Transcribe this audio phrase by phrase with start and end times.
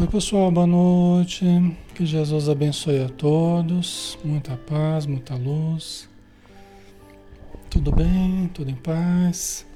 [0.00, 1.44] Oi, pessoal, boa noite.
[1.94, 4.18] Que Jesus abençoe a todos.
[4.24, 6.08] Muita paz, muita luz.
[7.68, 8.48] Tudo bem?
[8.54, 9.66] Tudo em paz?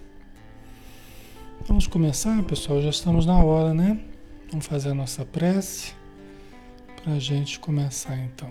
[1.68, 2.80] Vamos começar, pessoal.
[2.80, 4.00] Já estamos na hora, né?
[4.50, 5.92] Vamos fazer a nossa prece
[7.02, 8.50] para a gente começar então.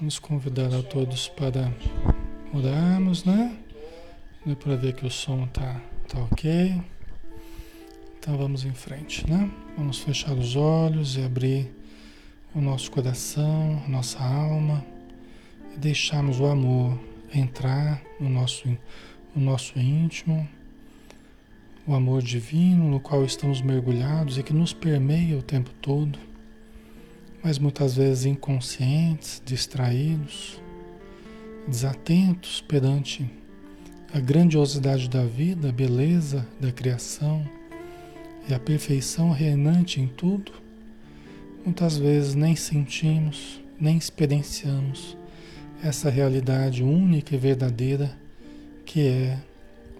[0.00, 1.72] Vamos convidar a todos para
[2.52, 3.56] orarmos, né?
[4.44, 6.82] Deu para ver que o som tá, tá ok.
[8.22, 9.50] Então vamos em frente, né?
[9.76, 11.74] Vamos fechar os olhos e abrir
[12.54, 14.86] o nosso coração, a nossa alma
[15.74, 16.96] e deixarmos o amor
[17.34, 18.68] entrar no nosso,
[19.34, 20.48] no nosso íntimo,
[21.84, 26.16] o amor divino no qual estamos mergulhados e que nos permeia o tempo todo,
[27.42, 30.62] mas muitas vezes inconscientes, distraídos,
[31.66, 33.28] desatentos perante
[34.14, 37.44] a grandiosidade da vida, a beleza da criação
[38.48, 40.52] e a perfeição reinante em tudo,
[41.64, 45.16] muitas vezes nem sentimos, nem experienciamos
[45.82, 48.16] essa realidade única e verdadeira
[48.84, 49.38] que é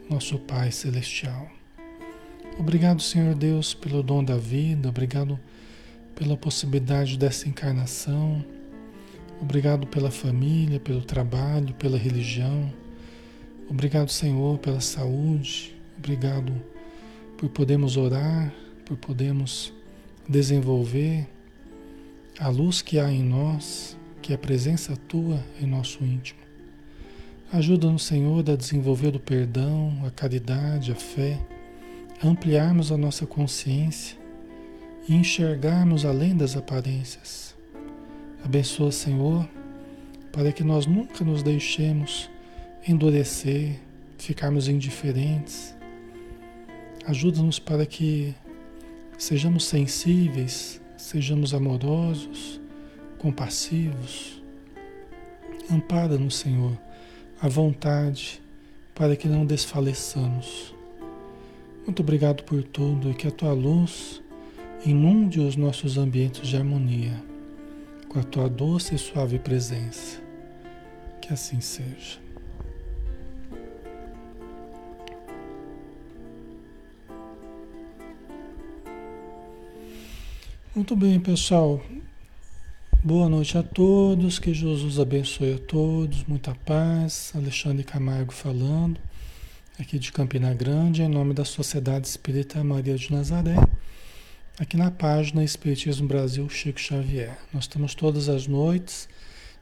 [0.09, 1.51] nosso Pai Celestial.
[2.59, 5.39] Obrigado, Senhor Deus, pelo dom da vida, obrigado
[6.15, 8.45] pela possibilidade dessa encarnação,
[9.41, 12.73] obrigado pela família, pelo trabalho, pela religião,
[13.69, 16.53] obrigado, Senhor, pela saúde, obrigado
[17.43, 18.55] por podermos orar,
[18.85, 19.73] por podermos
[20.29, 21.27] desenvolver
[22.39, 26.39] a luz que há em nós, que é a presença tua em nosso íntimo.
[27.53, 31.37] Ajuda-nos, Senhor, a desenvolver o perdão, a caridade, a fé,
[32.23, 34.17] a ampliarmos a nossa consciência
[35.09, 37.57] e enxergarmos além das aparências.
[38.45, 39.49] Abençoa, Senhor,
[40.31, 42.31] para que nós nunca nos deixemos
[42.87, 43.81] endurecer,
[44.17, 45.75] ficarmos indiferentes,
[47.07, 48.35] Ajuda-nos para que
[49.19, 52.61] sejamos sensíveis, sejamos amorosos,
[53.19, 54.41] compassivos.
[55.71, 56.79] Ampara-nos, Senhor,
[57.41, 58.41] a vontade
[58.95, 60.75] para que não desfaleçamos.
[61.85, 64.23] Muito obrigado por tudo e que a tua luz
[64.85, 67.33] inunde os nossos ambientes de harmonia
[68.09, 70.21] com a tua doce e suave presença.
[71.21, 72.22] Que assim seja.
[80.75, 81.83] Muito bem, pessoal.
[83.05, 87.31] Boa noite a todos, que Jesus abençoe a todos, muita paz.
[87.37, 88.99] Alexandre Camargo falando,
[89.79, 93.57] aqui de Campina Grande, em nome da Sociedade Espírita Maria de Nazaré,
[94.59, 97.37] aqui na página Espiritismo Brasil Chico Xavier.
[97.53, 99.11] Nós estamos todas as noites,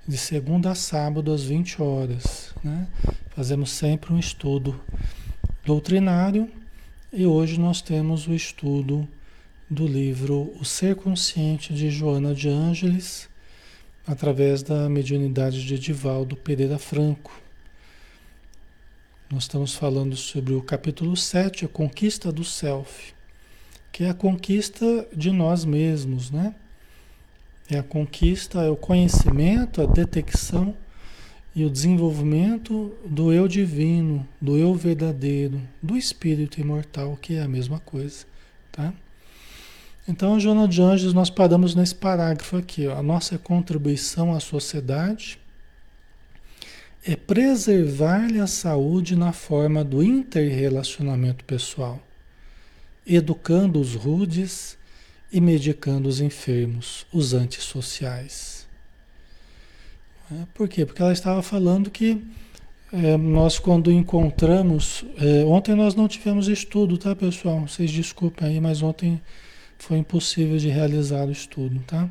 [0.07, 2.55] de segunda a sábado, às 20 horas.
[2.63, 2.87] Né?
[3.31, 4.81] Fazemos sempre um estudo
[5.67, 6.49] doutrinário
[7.13, 9.09] e hoje nós temos o estudo
[9.71, 13.29] do livro O Ser Consciente de Joana de Ângeles,
[14.05, 17.41] através da mediunidade de Edivaldo Pereira Franco.
[19.31, 23.15] Nós estamos falando sobre o capítulo 7, a conquista do self,
[23.93, 26.53] que é a conquista de nós mesmos, né?
[27.71, 30.77] É a conquista, é o conhecimento, a detecção
[31.55, 37.49] e o desenvolvimento do eu divino, do eu verdadeiro, do espírito imortal, que é a
[37.49, 38.27] mesma coisa,
[38.73, 38.93] tá?
[40.11, 42.85] Então, Joana de Anjos, nós paramos nesse parágrafo aqui.
[42.89, 42.99] Ó.
[42.99, 45.39] A nossa contribuição à sociedade
[47.07, 52.03] é preservar-lhe a saúde na forma do interrelacionamento pessoal,
[53.07, 54.77] educando os rudes
[55.33, 58.67] e medicando os enfermos, os antissociais.
[60.29, 60.85] É, por quê?
[60.85, 62.21] Porque ela estava falando que
[62.93, 65.05] é, nós quando encontramos.
[65.19, 67.61] É, ontem nós não tivemos estudo, tá, pessoal?
[67.61, 69.21] Vocês desculpem aí, mas ontem
[69.81, 72.09] foi impossível de realizar o estudo, tá?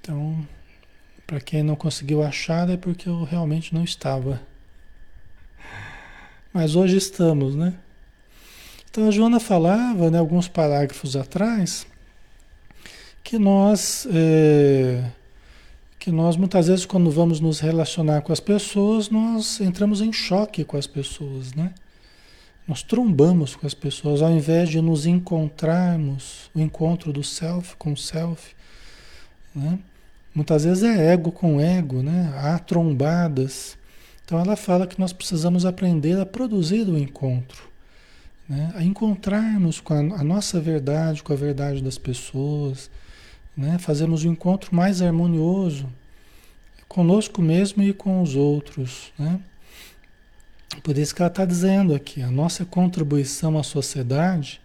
[0.00, 0.46] Então,
[1.26, 4.42] para quem não conseguiu achar é porque eu realmente não estava.
[6.52, 7.74] Mas hoje estamos, né?
[8.90, 11.86] Então a Joana falava, né, alguns parágrafos atrás,
[13.22, 15.08] que nós, é,
[16.00, 20.64] que nós muitas vezes quando vamos nos relacionar com as pessoas, nós entramos em choque
[20.64, 21.72] com as pessoas, né?
[22.70, 27.94] Nós trombamos com as pessoas, ao invés de nos encontrarmos, o encontro do self com
[27.94, 28.54] o self.
[29.52, 29.76] Né?
[30.32, 32.32] Muitas vezes é ego com ego, né?
[32.36, 33.76] há trombadas.
[34.24, 37.68] Então ela fala que nós precisamos aprender a produzir o encontro,
[38.48, 38.70] né?
[38.76, 42.88] a encontrarmos com a, a nossa verdade, com a verdade das pessoas,
[43.56, 43.78] né?
[43.80, 45.88] fazermos o um encontro mais harmonioso
[46.86, 49.12] conosco mesmo e com os outros.
[49.18, 49.40] Né?
[50.82, 54.60] Por isso que ela está dizendo aqui, a nossa contribuição à sociedade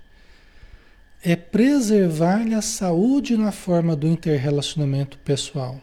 [1.23, 5.81] é preservar-lhe a saúde na forma do interrelacionamento pessoal.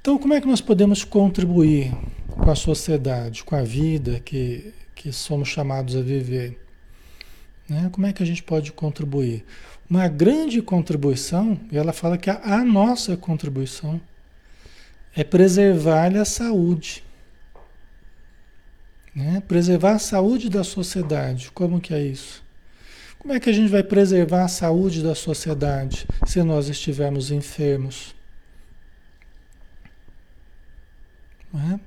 [0.00, 1.92] Então, como é que nós podemos contribuir
[2.28, 6.58] com a sociedade, com a vida que, que somos chamados a viver?
[7.68, 7.88] Né?
[7.92, 9.44] Como é que a gente pode contribuir?
[9.88, 14.00] Uma grande contribuição, e ela fala que a, a nossa contribuição
[15.14, 17.02] é preservar-lhe a saúde.
[19.14, 19.42] Né?
[19.46, 21.50] Preservar a saúde da sociedade.
[21.52, 22.42] Como que é isso?
[23.18, 28.14] Como é que a gente vai preservar a saúde da sociedade se nós estivermos enfermos?
[31.54, 31.80] É?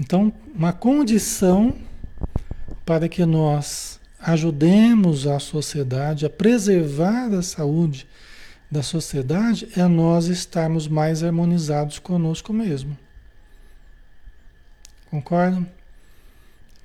[0.00, 1.76] Então, uma condição
[2.84, 8.06] para que nós ajudemos a sociedade a preservar a saúde
[8.70, 12.96] da sociedade é nós estarmos mais harmonizados conosco mesmo.
[15.10, 15.66] Concordam?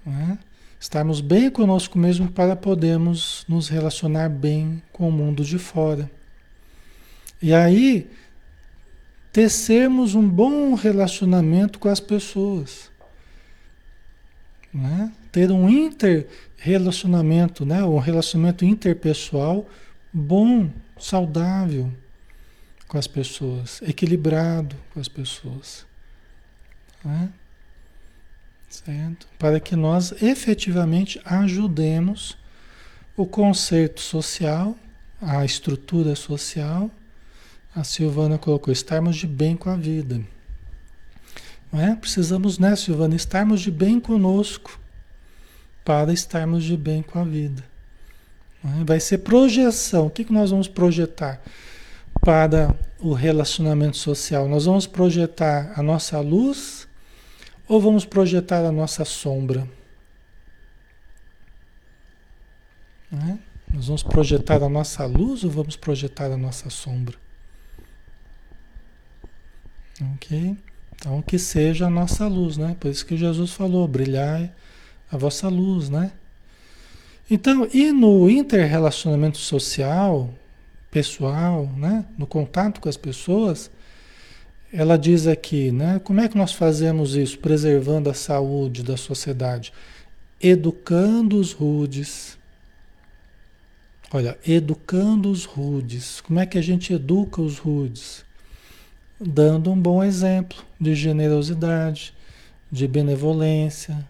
[0.06, 0.38] É?
[0.82, 6.10] estarmos bem conosco mesmo para podermos nos relacionar bem com o mundo de fora.
[7.40, 8.10] E aí,
[9.32, 12.90] tecermos um bom relacionamento com as pessoas.
[14.74, 15.12] Né?
[15.32, 17.84] Ter um inter-relacionamento, né?
[17.84, 19.70] um relacionamento interpessoal
[20.12, 20.68] bom,
[21.00, 21.94] saudável
[22.88, 25.86] com as pessoas, equilibrado com as pessoas.
[27.06, 27.30] Né?
[28.72, 29.28] Certo?
[29.38, 32.38] Para que nós efetivamente ajudemos
[33.16, 34.76] o conceito social,
[35.22, 36.90] a estrutura social.
[37.76, 40.22] A Silvana colocou, estarmos de bem com a vida.
[41.72, 41.96] Não é?
[41.96, 44.80] Precisamos, né, Silvana, estarmos de bem conosco
[45.86, 47.64] para estarmos de bem com a vida.
[48.64, 48.84] É?
[48.84, 50.08] Vai ser projeção.
[50.08, 51.42] O que, que nós vamos projetar
[52.20, 54.48] para o relacionamento social?
[54.48, 56.81] Nós vamos projetar a nossa luz
[57.72, 59.66] ou vamos projetar a nossa sombra?
[63.10, 63.40] Né?
[63.74, 67.16] Nós vamos projetar a nossa luz ou vamos projetar a nossa sombra?
[70.16, 70.58] Ok?
[70.94, 72.76] Então, que seja a nossa luz, né?
[72.78, 74.54] Por isso que Jesus falou: brilhar
[75.10, 76.12] a vossa luz, né?
[77.30, 80.30] Então, e no interrelacionamento social,
[80.90, 82.06] pessoal, né?
[82.18, 83.72] No contato com as pessoas,
[84.74, 86.00] ela diz aqui, né?
[86.00, 89.74] Como é que nós fazemos isso, preservando a saúde da sociedade?
[90.40, 92.38] Educando os rudes.
[94.14, 96.22] Olha, educando os rudes.
[96.22, 98.24] Como é que a gente educa os rudes?
[99.20, 102.14] Dando um bom exemplo de generosidade,
[102.72, 104.08] de benevolência,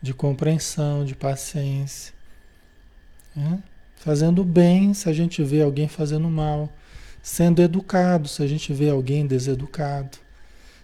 [0.00, 2.14] de compreensão, de paciência.
[3.34, 3.62] Né?
[3.96, 6.72] Fazendo bem se a gente vê alguém fazendo mal
[7.22, 10.18] sendo educado, se a gente vê alguém deseducado.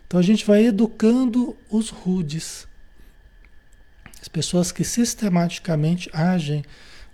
[0.06, 2.66] Então a gente vai educando os rudes.
[4.22, 6.64] As pessoas que sistematicamente agem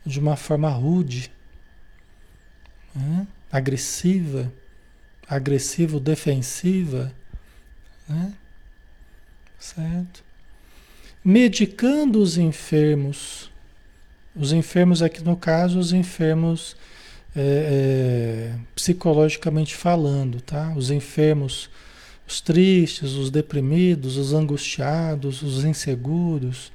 [0.05, 1.33] de uma forma rude,
[2.95, 3.27] né?
[3.51, 4.53] agressiva,
[5.27, 7.13] agressivo, defensiva,
[8.09, 8.33] né?
[9.59, 10.23] certo?
[11.25, 13.51] Medicando os enfermos,
[14.37, 16.77] os enfermos aqui no caso, os enfermos
[17.37, 20.73] é, é, psicologicamente falando, tá?
[20.77, 21.69] Os enfermos,
[22.27, 26.73] os tristes, os deprimidos, os angustiados, os inseguros,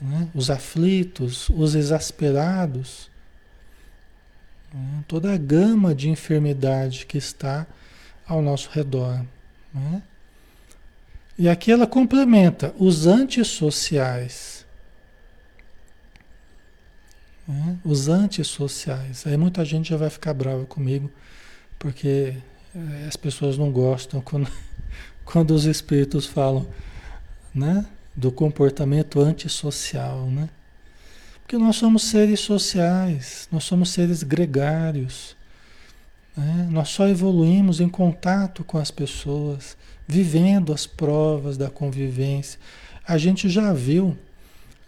[0.00, 0.28] né?
[0.34, 3.10] os aflitos, os exasperados,
[4.72, 5.04] né?
[5.08, 7.66] toda a gama de enfermidade que está
[8.26, 9.24] ao nosso redor.
[9.72, 10.02] Né?
[11.38, 14.57] E aqui ela complementa os antissociais.
[17.48, 17.78] Né?
[17.82, 19.26] Os antissociais.
[19.26, 21.10] Aí muita gente já vai ficar brava comigo,
[21.78, 22.34] porque
[22.76, 24.46] eh, as pessoas não gostam quando,
[25.24, 26.66] quando os espíritos falam
[27.54, 27.86] né?
[28.14, 30.26] do comportamento antissocial.
[30.26, 30.50] Né?
[31.40, 35.34] Porque nós somos seres sociais, nós somos seres gregários.
[36.36, 36.68] Né?
[36.70, 39.74] Nós só evoluímos em contato com as pessoas,
[40.06, 42.60] vivendo as provas da convivência.
[43.06, 44.14] A gente já viu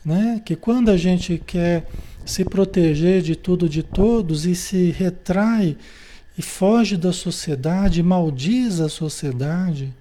[0.04, 1.86] né, que quando a gente quer
[2.24, 5.76] se proteger de tudo de todos e se retrai
[6.38, 9.92] e foge da sociedade, maldiz a sociedade,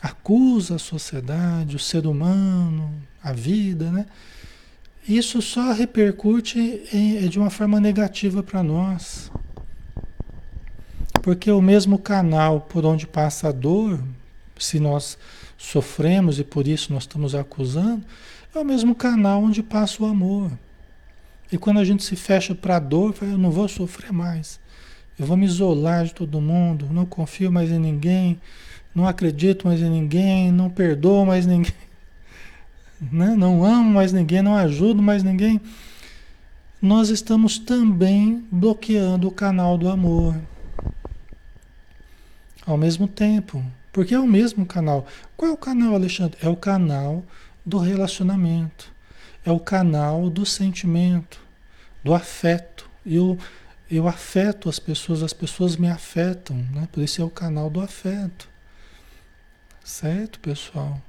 [0.00, 4.06] acusa a sociedade, o ser humano, a vida, né?
[5.08, 9.30] Isso só repercute em, de uma forma negativa para nós.
[11.22, 14.02] Porque o mesmo canal por onde passa a dor,
[14.58, 15.18] se nós
[15.58, 18.04] sofremos e por isso nós estamos acusando,
[18.54, 20.50] é o mesmo canal onde passa o amor.
[21.50, 24.60] E quando a gente se fecha para a dor, eu não vou sofrer mais.
[25.18, 28.40] Eu vou me isolar de todo mundo, não confio mais em ninguém,
[28.94, 31.72] não acredito mais em ninguém, não perdoo mais ninguém,
[33.12, 33.34] né?
[33.36, 35.60] não amo mais ninguém, não ajudo mais ninguém.
[36.80, 40.36] nós estamos também bloqueando o canal do amor.
[42.66, 43.62] Ao mesmo tempo.
[43.92, 45.06] Porque é o mesmo canal.
[45.36, 46.36] Qual é o canal, Alexandre?
[46.42, 47.22] É o canal
[47.64, 48.92] do relacionamento.
[49.44, 51.40] É o canal do sentimento,
[52.02, 52.88] do afeto.
[53.04, 53.38] Eu,
[53.90, 56.88] eu afeto as pessoas, as pessoas me afetam, né?
[56.90, 58.48] Por isso é o canal do afeto.
[59.84, 61.00] Certo, pessoal?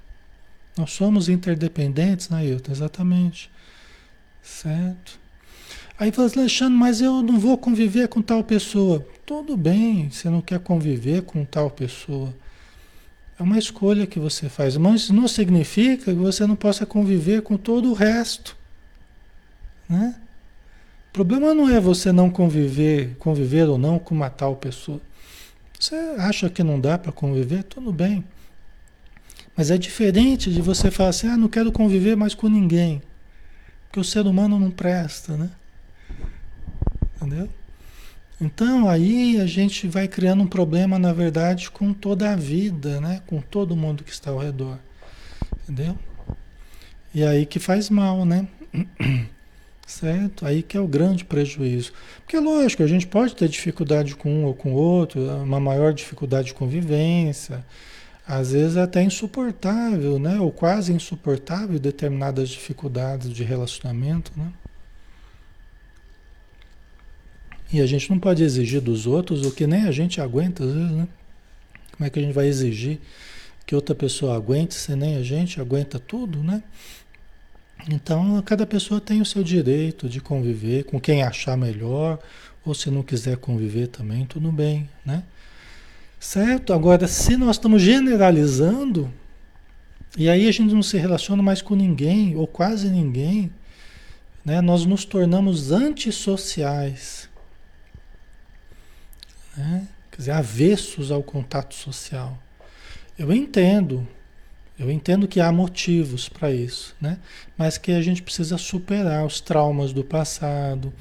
[0.77, 3.49] Nós somos interdependentes, Nailton, exatamente.
[4.43, 5.17] Certo?
[5.97, 9.07] Aí fala assim, Alexandre, mas eu não vou conviver com tal pessoa.
[9.25, 12.33] Tudo bem, você não quer conviver com tal pessoa.
[13.37, 14.77] É uma escolha que você faz.
[14.77, 18.55] Mas não significa que você não possa conviver com todo o resto.
[19.89, 20.15] Né?
[21.09, 25.01] O problema não é você não conviver, conviver ou não com uma tal pessoa.
[25.79, 27.63] Você acha que não dá para conviver?
[27.63, 28.23] Tudo bem.
[29.55, 33.01] Mas é diferente de você falar assim, ah, não quero conviver mais com ninguém.
[33.85, 35.49] Porque o ser humano não presta, né?
[37.15, 37.49] Entendeu?
[38.39, 43.21] Então aí a gente vai criando um problema, na verdade, com toda a vida, né?
[43.25, 44.77] Com todo mundo que está ao redor.
[45.63, 45.97] Entendeu?
[47.13, 48.47] E aí que faz mal, né?
[49.87, 50.45] Certo?
[50.45, 51.93] Aí que é o grande prejuízo.
[52.23, 56.47] Porque, lógico, a gente pode ter dificuldade com um ou com outro, uma maior dificuldade
[56.47, 57.63] de convivência,
[58.27, 60.39] às vezes é até insuportável, né?
[60.39, 64.51] Ou quase insuportável determinadas dificuldades de relacionamento, né?
[67.71, 70.71] E a gente não pode exigir dos outros o que nem a gente aguenta, às
[70.71, 71.07] vezes, né?
[71.91, 72.99] Como é que a gente vai exigir
[73.65, 76.61] que outra pessoa aguente se nem a gente aguenta tudo, né?
[77.89, 82.19] Então, cada pessoa tem o seu direito de conviver com quem achar melhor,
[82.65, 85.23] ou se não quiser conviver também, tudo bem, né?
[86.19, 86.73] Certo?
[86.73, 89.11] Agora, se nós estamos generalizando,
[90.17, 93.51] e aí a gente não se relaciona mais com ninguém, ou quase ninguém,
[94.43, 94.61] né?
[94.61, 97.29] nós nos tornamos antissociais.
[99.55, 99.87] Né?
[100.11, 102.37] Quer dizer, avessos ao contato social.
[103.17, 104.07] Eu entendo,
[104.77, 107.17] eu entendo que há motivos para isso, né?
[107.57, 110.93] mas que a gente precisa superar os traumas do passado,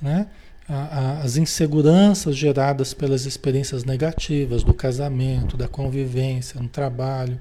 [0.00, 0.26] né?
[0.68, 7.40] a, a, as inseguranças geradas pelas experiências negativas do casamento, da convivência, no trabalho,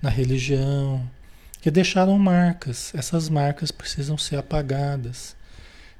[0.00, 1.08] na religião,
[1.60, 2.92] que deixaram marcas.
[2.94, 5.36] Essas marcas precisam ser apagadas,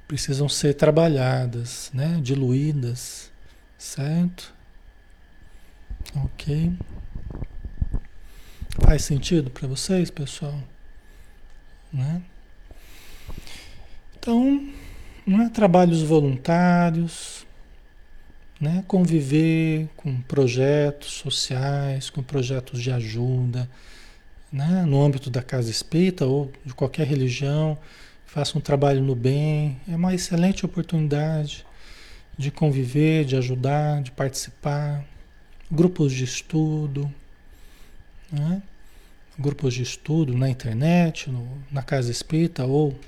[0.07, 2.19] precisam ser trabalhadas, né?
[2.23, 3.28] diluídas,
[3.79, 4.53] certo?
[6.17, 6.73] Ok.
[8.81, 10.59] Faz sentido para vocês, pessoal?
[11.93, 12.21] Né?
[14.19, 14.69] Então,
[15.25, 15.51] né?
[15.55, 17.47] trabalhos voluntários,
[18.61, 18.85] né?
[18.89, 23.71] conviver com projetos sociais, com projetos de ajuda,
[24.53, 24.85] né?
[24.87, 27.79] no âmbito da casa espírita ou de qualquer religião,
[28.27, 31.68] faça um trabalho no bem, é uma excelente oportunidade
[32.38, 35.04] de conviver, de ajudar, de participar,
[35.71, 37.12] grupos de estudo,
[38.30, 38.62] né?
[39.37, 42.99] grupos de estudo na internet, no, na casa espírita ou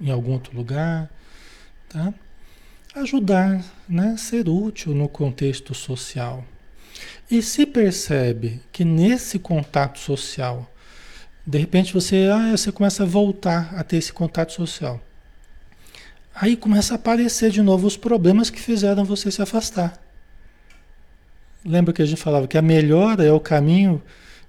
[0.00, 1.10] em algum outro lugar.
[1.88, 2.14] Tá?
[2.94, 4.16] Ajudar, né?
[4.16, 6.44] ser útil no contexto social.
[7.30, 10.72] E se percebe que nesse contato social,
[11.44, 15.00] de repente você, ah, você começa a voltar a ter esse contato social.
[16.40, 20.00] Aí começa a aparecer de novo os problemas que fizeram você se afastar.
[21.64, 24.00] Lembra que a gente falava que a melhora é o caminho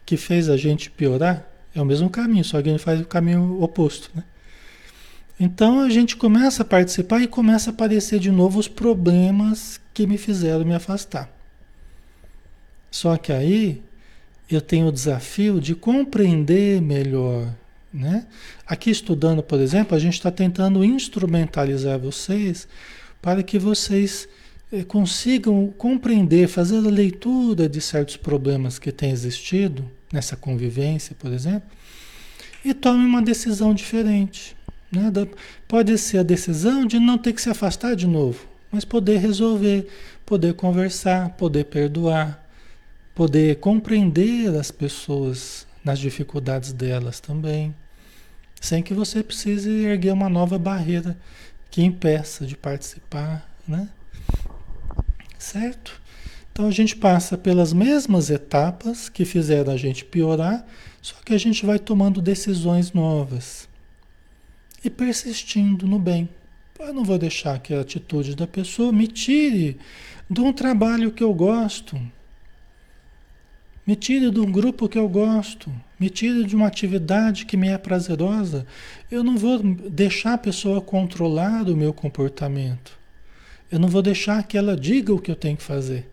[0.06, 1.50] que fez a gente piorar?
[1.74, 4.24] É o mesmo caminho, só que a gente faz o caminho oposto, né?
[5.40, 10.06] Então a gente começa a participar e começa a aparecer de novo os problemas que
[10.06, 11.28] me fizeram me afastar.
[12.92, 13.82] Só que aí
[14.50, 17.52] eu tenho o desafio de compreender melhor.
[17.92, 18.26] Né?
[18.68, 22.68] Aqui estudando, por exemplo, a gente está tentando instrumentalizar vocês
[23.22, 24.28] para que vocês
[24.72, 31.32] eh, consigam compreender, fazer a leitura de certos problemas que têm existido nessa convivência, por
[31.34, 31.68] exemplo,
[32.64, 34.56] e tomem uma decisão diferente.
[34.92, 35.12] Né?
[35.68, 39.88] Pode ser a decisão de não ter que se afastar de novo, mas poder resolver,
[40.26, 42.48] poder conversar, poder perdoar,
[43.16, 47.74] poder compreender as pessoas nas dificuldades delas também,
[48.62, 51.18] sem que você precise erguer uma nova barreira
[51.72, 53.90] que impeça de participar, né?
[55.40, 56.00] Certo?
[56.52, 60.64] Então a gente passa pelas mesmas etapas que fizeram a gente piorar,
[61.02, 63.68] só que a gente vai tomando decisões novas
[64.84, 66.30] e persistindo no bem.
[66.80, 69.80] Eu não vou deixar que a atitude da pessoa me tire
[70.30, 72.00] de um trabalho que eu gosto,
[73.90, 77.70] me tire de um grupo que eu gosto, me tira de uma atividade que me
[77.70, 78.68] é prazerosa.
[79.10, 82.96] Eu não vou deixar a pessoa controlar o meu comportamento.
[83.72, 86.08] Eu não vou deixar que ela diga o que eu tenho que fazer.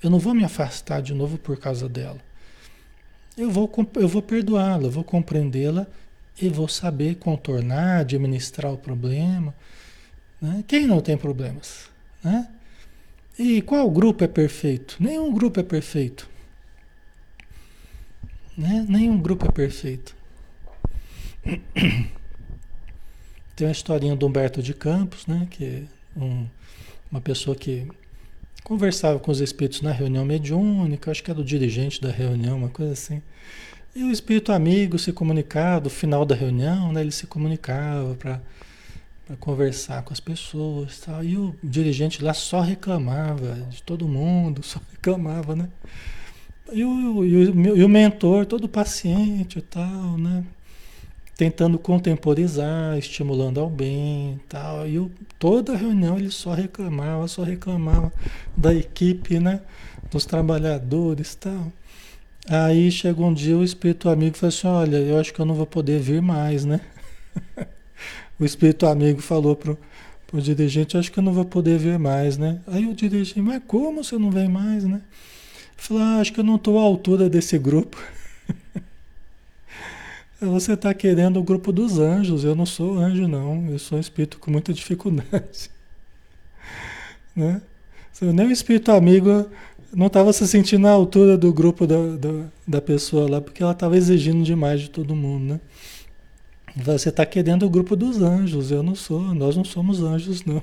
[0.00, 2.20] Eu não vou me afastar de novo por causa dela.
[3.36, 5.88] Eu vou, eu vou perdoá-la, vou compreendê-la
[6.40, 9.52] e vou saber contornar, administrar o problema.
[10.40, 10.62] Né?
[10.64, 11.90] Quem não tem problemas?
[12.22, 12.46] Né?
[13.36, 14.96] E qual grupo é perfeito?
[15.00, 16.29] Nenhum grupo é perfeito.
[18.56, 18.84] Né?
[18.88, 20.14] Nenhum grupo é perfeito.
[23.56, 25.46] Tem uma historinha do Humberto de Campos, né?
[25.50, 25.82] que é
[26.16, 26.46] um,
[27.10, 27.86] uma pessoa que
[28.62, 32.68] conversava com os espíritos na reunião mediúnica, acho que era o dirigente da reunião, uma
[32.68, 33.22] coisa assim.
[33.94, 38.40] E o espírito amigo se comunicava, no final da reunião, né, ele se comunicava para
[39.40, 41.24] conversar com as pessoas tal.
[41.24, 45.68] E o dirigente lá só reclamava de todo mundo, só reclamava, né?
[46.72, 50.44] E o, e o, e o mentor, todo paciente e tal, né?
[51.36, 54.88] Tentando contemporizar, estimulando ao bem e tal.
[54.88, 58.12] E o, toda reunião ele só reclamava, só reclamava
[58.56, 59.60] da equipe, né?
[60.10, 61.72] Dos trabalhadores e tal.
[62.48, 65.54] Aí chegou um dia o espírito amigo falou assim: Olha, eu acho que eu não
[65.54, 66.80] vou poder vir mais, né?
[68.38, 69.78] o espírito amigo falou pro,
[70.26, 72.60] pro dirigente: Acho que eu não vou poder vir mais, né?
[72.66, 75.00] Aí o dirigente: Mas como você não vem mais, né?
[75.80, 77.96] Falou: ah, Acho que eu não estou à altura desse grupo.
[80.40, 82.44] Você está querendo o grupo dos anjos.
[82.44, 83.66] Eu não sou anjo, não.
[83.70, 85.70] Eu sou um espírito com muita dificuldade.
[87.34, 87.62] né?
[88.20, 89.48] Nem o espírito amigo
[89.92, 93.72] não estava se sentindo à altura do grupo da, da, da pessoa lá, porque ela
[93.72, 95.60] estava exigindo demais de todo mundo, né?
[96.76, 100.62] Você está querendo o grupo dos anjos, eu não sou, nós não somos anjos, não.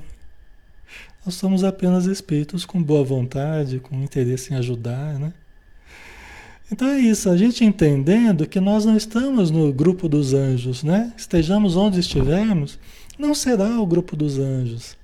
[1.28, 5.34] Nós somos apenas espíritos com boa vontade, com interesse em ajudar, né?
[6.72, 11.12] Então é isso, a gente entendendo que nós não estamos no grupo dos anjos, né?
[11.18, 12.80] Estejamos onde estivermos,
[13.20, 14.96] não será o grupo dos anjos.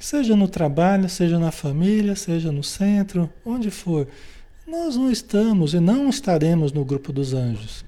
[0.00, 4.08] Seja no trabalho, seja na família, seja no centro, onde for.
[4.66, 7.84] Nós não estamos e não estaremos no grupo dos anjos.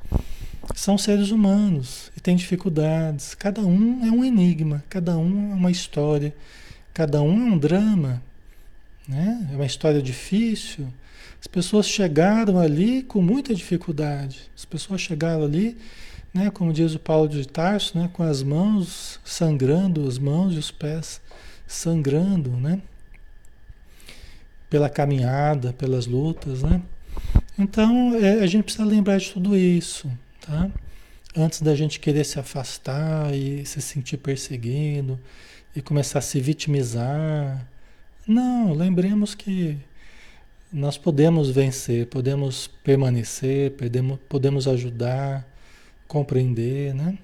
[0.74, 3.34] São seres humanos e têm dificuldades.
[3.34, 6.34] Cada um é um enigma, cada um é uma história,
[6.92, 8.22] cada um é um drama.
[9.08, 9.48] Né?
[9.52, 10.86] É uma história difícil.
[11.40, 14.50] As pessoas chegaram ali com muita dificuldade.
[14.56, 15.76] As pessoas chegaram ali,
[16.34, 20.58] né, como diz o Paulo de Tarso, né, com as mãos sangrando, as mãos e
[20.58, 21.20] os pés
[21.66, 22.80] sangrando, né?
[24.68, 26.82] Pela caminhada, pelas lutas, né?
[27.58, 30.70] Então, é, a gente precisa lembrar de tudo isso, tá?
[31.36, 35.18] Antes da gente querer se afastar e se sentir perseguido
[35.74, 37.66] e começar a se vitimizar.
[38.26, 39.78] Não, lembremos que
[40.72, 43.72] nós podemos vencer, podemos permanecer,
[44.28, 45.46] podemos, ajudar,
[46.06, 47.18] compreender, né?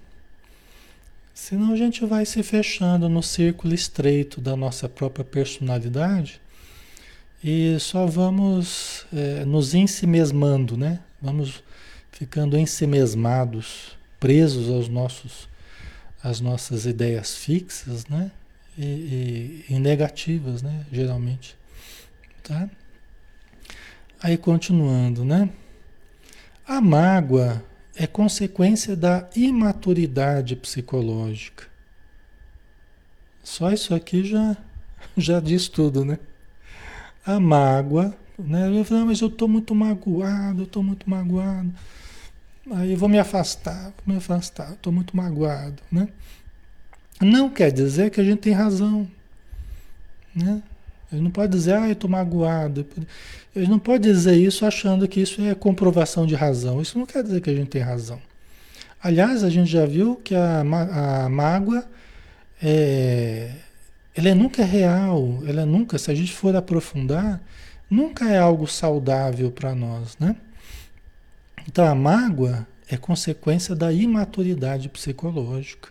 [1.33, 6.41] Senão a gente vai se fechando no círculo estreito da nossa própria personalidade
[7.45, 11.01] e só vamos é, nos ensimesmando, né?
[11.21, 11.63] Vamos
[12.11, 15.47] ficando ensimesmados, presos aos nossos,
[16.27, 18.33] às nossas ideias fixas, né?
[18.77, 20.85] E, e, e negativas, né?
[20.91, 21.57] Geralmente,
[22.43, 22.69] tá?
[24.21, 25.49] Aí continuando, né?
[26.67, 31.69] A mágoa é consequência da imaturidade psicológica.
[33.45, 34.57] Só isso aqui já,
[35.17, 36.19] já diz tudo, né?
[37.25, 38.69] A mágoa, né?
[38.69, 41.73] Eu falo, ah, mas eu estou muito magoado, eu estou muito magoado.
[42.73, 46.09] Aí eu vou me afastar, vou me afastar, estou muito magoado, né?
[47.21, 49.09] Não quer dizer que a gente tem razão,
[50.35, 50.63] né?
[51.13, 52.85] Ele não pode dizer, ah, eu estou magoado.
[53.55, 56.83] Ele não pode dizer isso achando que isso é comprovação de razão.
[56.83, 58.21] Isso não quer dizer que a gente tem razão.
[59.01, 61.87] Aliás, a gente já viu que a, a mágoa
[62.61, 63.53] é,
[64.15, 67.41] ela é nunca real, ela é nunca, se a gente for aprofundar,
[67.89, 70.35] nunca é algo saudável para nós, né?
[71.69, 75.89] Então a mágoa é consequência da imaturidade psicológica.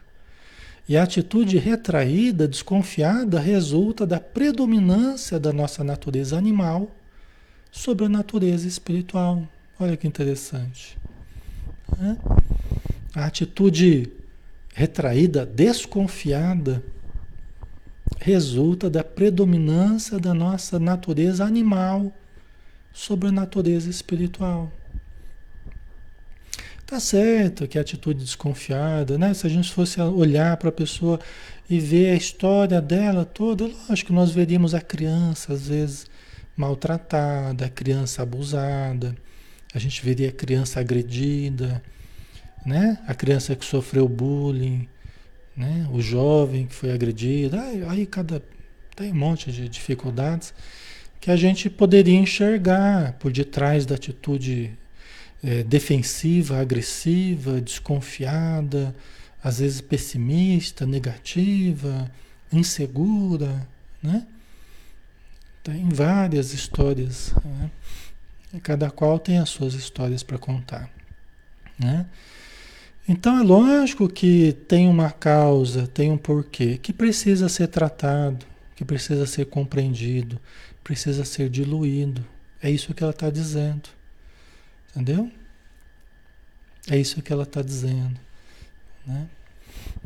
[0.88, 6.92] E a atitude retraída, desconfiada, resulta da predominância da nossa natureza animal
[7.72, 9.48] sobre a natureza espiritual.
[9.80, 10.98] Olha que interessante.
[11.98, 12.18] Né?
[13.16, 14.12] A atitude
[14.74, 16.84] retraída, desconfiada,
[18.20, 22.14] resulta da predominância da nossa natureza animal
[22.94, 24.72] sobre a natureza espiritual.
[26.86, 29.34] Tá certo que a atitude desconfiada, né?
[29.34, 31.20] Se a gente fosse olhar para a pessoa
[31.68, 36.06] e ver a história dela toda, lógico que nós veríamos a criança, às vezes,
[36.56, 39.16] maltratada, a criança abusada,
[39.74, 41.84] A gente veria a criança agredida,
[42.66, 43.00] né?
[43.08, 44.88] A criança que sofreu bullying,
[45.58, 45.88] né?
[45.92, 48.42] O jovem que foi agredido, aí, aí cada
[48.96, 50.54] tem um monte de dificuldades
[51.20, 54.78] que a gente poderia enxergar por detrás da atitude
[55.46, 58.96] é, defensiva, agressiva, desconfiada,
[59.44, 62.12] às vezes pessimista, negativa,
[62.52, 63.68] insegura,
[64.02, 64.26] né?
[65.62, 67.70] Tem várias histórias, né?
[68.64, 70.90] cada qual tem as suas histórias para contar,
[71.78, 72.08] né?
[73.08, 78.44] Então é lógico que tem uma causa, tem um porquê que precisa ser tratado,
[78.76, 80.40] que precisa ser compreendido,
[80.84, 82.26] precisa ser diluído.
[82.64, 83.90] É isso que ela está dizendo.
[84.96, 85.30] Entendeu?
[86.90, 88.18] É isso que ela está dizendo.
[89.06, 89.28] Né?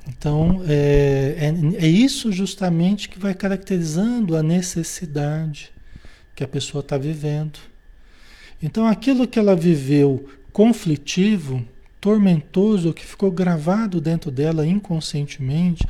[0.07, 5.71] Então, é, é, é, isso justamente que vai caracterizando a necessidade
[6.35, 7.59] que a pessoa está vivendo.
[8.61, 11.63] Então, aquilo que ela viveu conflitivo,
[12.01, 15.85] tormentoso, que ficou gravado dentro dela inconscientemente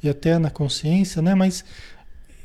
[0.00, 1.34] e até na consciência, né?
[1.34, 1.64] mas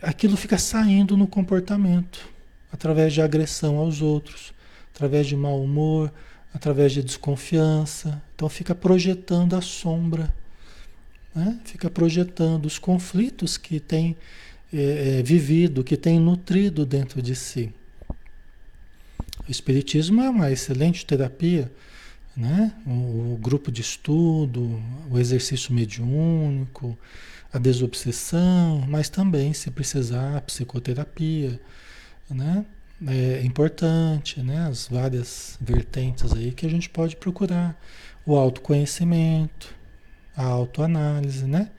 [0.02, 2.28] aquilo fica saindo no comportamento,
[2.72, 4.54] através de agressão aos outros,
[5.00, 6.12] através de mau humor,
[6.54, 8.22] através de desconfiança.
[8.36, 10.36] Então fica projetando a sombra,
[11.34, 11.58] né?
[11.64, 14.18] fica projetando os conflitos que tem
[14.74, 17.74] é, é, vivido, que tem nutrido dentro de si.
[19.48, 21.72] O Espiritismo é uma excelente terapia,
[22.36, 22.74] né?
[22.86, 26.98] o, o grupo de estudo, o exercício mediúnico,
[27.54, 31.58] a desobsessão, mas também, se precisar, a psicoterapia,
[32.30, 32.66] né?
[33.08, 34.68] É importante, né?
[34.68, 37.80] As várias vertentes aí que a gente pode procurar.
[38.26, 39.74] O autoconhecimento,
[40.36, 41.72] a autoanálise, né?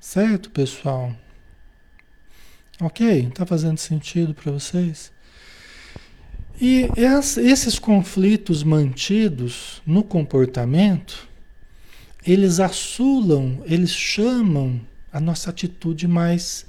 [0.00, 1.12] Certo, pessoal?
[2.80, 3.30] Ok?
[3.34, 5.12] Tá fazendo sentido para vocês?
[6.60, 6.88] E
[7.36, 11.28] esses conflitos mantidos no comportamento,
[12.26, 14.80] eles assulam, eles chamam
[15.12, 16.64] a nossa atitude mais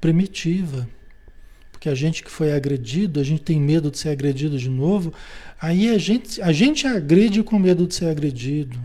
[0.00, 0.88] primitiva
[1.80, 5.14] porque a gente que foi agredido, a gente tem medo de ser agredido de novo,
[5.58, 8.78] aí a gente, a gente agride com medo de ser agredido.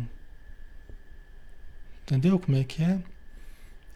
[2.03, 2.97] Entendeu como é que é?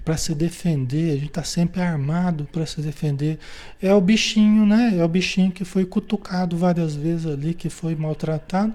[0.03, 3.39] Para se defender, a gente está sempre armado para se defender.
[3.81, 4.97] É o bichinho, né?
[4.97, 8.73] É o bichinho que foi cutucado várias vezes ali, que foi maltratado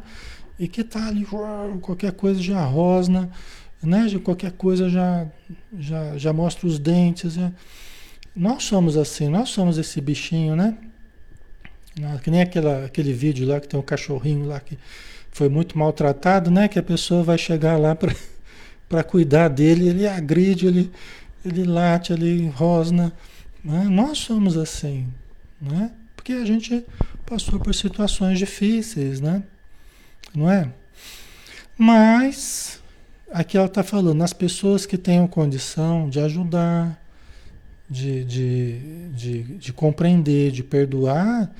[0.59, 1.27] e que está ali,
[1.83, 3.31] qualquer coisa já rosna,
[3.83, 4.07] né?
[4.23, 5.27] Qualquer coisa já,
[5.79, 7.35] já, já mostra os dentes.
[7.35, 7.53] Já.
[8.35, 10.77] Nós somos assim, nós somos esse bichinho, né?
[12.23, 14.77] Que nem aquela, aquele vídeo lá que tem um cachorrinho lá que
[15.31, 16.66] foi muito maltratado, né?
[16.66, 17.97] Que a pessoa vai chegar lá
[18.88, 20.90] para cuidar dele, ele agride, ele,
[21.44, 23.12] ele late, ele rosna.
[23.62, 23.85] Né?
[23.85, 25.07] Nós somos assim,
[25.61, 25.92] né?
[26.16, 26.85] Porque a gente
[27.25, 29.44] passou por situações difíceis, né?
[30.35, 30.68] Não é?
[31.79, 32.81] Mas,
[33.31, 37.01] aqui ela está falando, as pessoas que tenham condição de ajudar,
[37.88, 41.51] de, de, de, de compreender, de perdoar,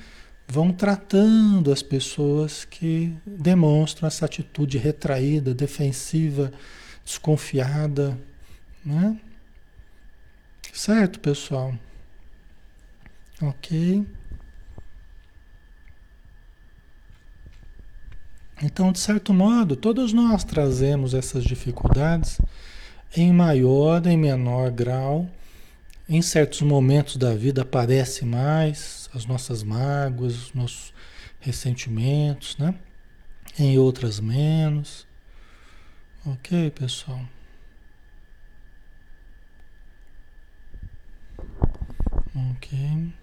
[0.47, 6.51] vão tratando as pessoas que demonstram essa atitude retraída, defensiva,
[7.03, 8.17] desconfiada,
[8.83, 9.19] né?
[10.73, 11.73] Certo, pessoal?
[13.41, 14.05] Ok.
[18.61, 22.39] Então, de certo modo, todos nós trazemos essas dificuldades
[23.15, 25.29] em maior, em menor grau
[26.07, 30.93] em certos momentos da vida aparece mais as nossas mágoas, os nossos
[31.39, 32.75] ressentimentos, né?
[33.57, 35.07] Em outras menos.
[36.25, 37.21] Ok, pessoal?
[42.35, 43.13] Ok.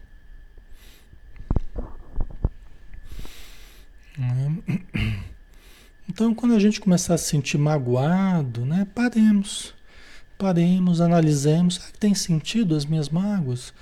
[6.09, 9.73] Então, quando a gente começar a se sentir magoado, né, paremos
[10.43, 11.77] Paremos, analisemos.
[11.77, 13.73] Será que tem sentido as minhas mágoas?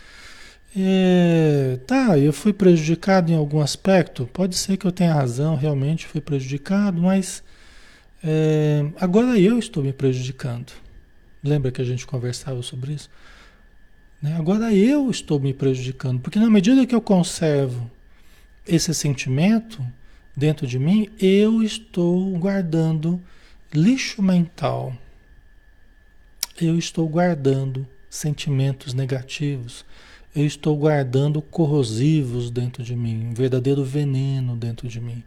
[0.77, 4.29] É, tá, eu fui prejudicado em algum aspecto.
[4.31, 7.43] Pode ser que eu tenha razão, realmente fui prejudicado, mas
[8.23, 10.71] é, agora eu estou me prejudicando.
[11.43, 13.09] Lembra que a gente conversava sobre isso?
[14.21, 14.37] Né?
[14.37, 17.91] Agora eu estou me prejudicando, porque na medida que eu conservo
[18.69, 19.83] esse sentimento
[20.37, 23.19] dentro de mim, eu estou guardando
[23.73, 24.95] lixo mental
[26.67, 29.85] eu estou guardando sentimentos negativos,
[30.35, 35.25] eu estou guardando corrosivos dentro de mim, um verdadeiro veneno dentro de mim.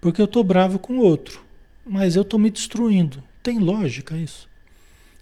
[0.00, 1.44] Porque eu estou bravo com o outro,
[1.84, 3.22] mas eu estou me destruindo.
[3.42, 4.48] Tem lógica isso?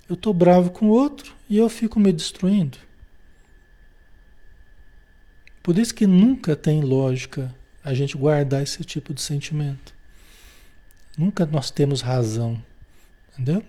[0.08, 2.78] Eu estou bravo com o outro e eu fico me destruindo.
[5.62, 9.94] Por isso que nunca tem lógica a gente guardar esse tipo de sentimento.
[11.16, 12.62] Nunca nós temos razão,
[13.32, 13.62] entendeu?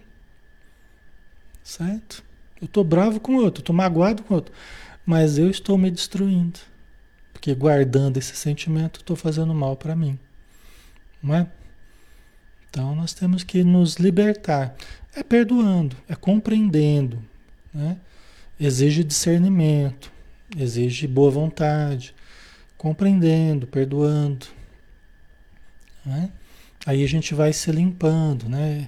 [1.64, 2.24] Certo?
[2.60, 4.54] Eu estou bravo com o outro, estou magoado com o outro,
[5.06, 6.60] mas eu estou me destruindo,
[7.34, 10.20] porque guardando esse sentimento estou fazendo mal para mim,
[11.24, 11.48] não é?
[12.70, 14.76] Então nós temos que nos libertar,
[15.16, 17.22] é perdoando, é compreendendo,
[17.74, 17.98] né?
[18.60, 20.12] Exige discernimento,
[20.56, 22.14] exige boa vontade,
[22.78, 24.46] compreendendo, perdoando,
[26.06, 26.32] né?
[26.86, 28.88] Aí a gente vai se limpando, né?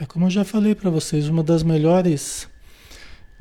[0.00, 2.48] É como eu já falei para vocês, uma das melhores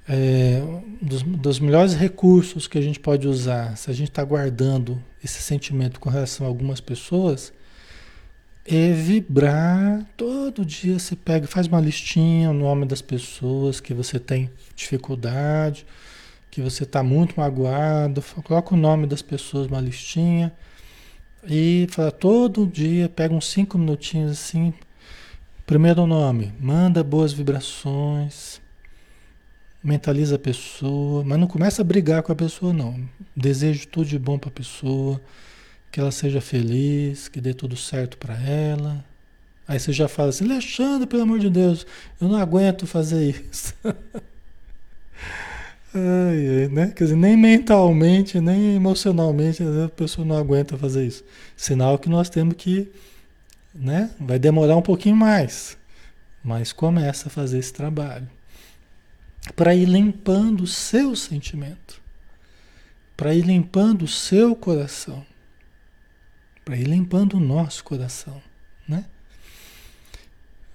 [0.10, 0.60] é,
[1.00, 5.41] dos, dos melhores recursos que a gente pode usar, se a gente está guardando esse
[5.41, 7.54] sentimento com relação a algumas pessoas,
[8.65, 10.98] é vibrar todo dia.
[10.98, 15.86] Você pega, faz uma listinha, o nome das pessoas que você tem dificuldade,
[16.50, 20.52] que você está muito magoado, coloca o nome das pessoas numa listinha
[21.48, 24.74] e fala todo dia, pega uns cinco minutinhos assim.
[25.67, 28.62] Primeiro nome, manda boas vibrações,
[29.84, 32.97] mentaliza a pessoa, mas não começa a brigar com a pessoa, não.
[33.36, 35.19] Desejo tudo de bom para a pessoa,
[35.91, 39.03] que ela seja feliz, que dê tudo certo para ela.
[39.67, 41.86] Aí você já fala assim, Alexandre, pelo amor de Deus,
[42.21, 43.73] eu não aguento fazer isso.
[45.93, 46.93] Ai, né?
[46.95, 51.25] Quer dizer, nem mentalmente, nem emocionalmente a pessoa não aguenta fazer isso.
[51.58, 52.89] Sinal que nós temos que,
[53.78, 54.10] né?
[54.20, 55.78] Vai demorar um pouquinho mais,
[56.44, 58.28] mas começa a fazer esse trabalho
[59.56, 62.02] para ir limpando o seu sentimento,
[63.16, 65.26] para ir limpando o seu coração,
[66.66, 68.42] para ir limpando o nosso coração,
[68.88, 69.06] né?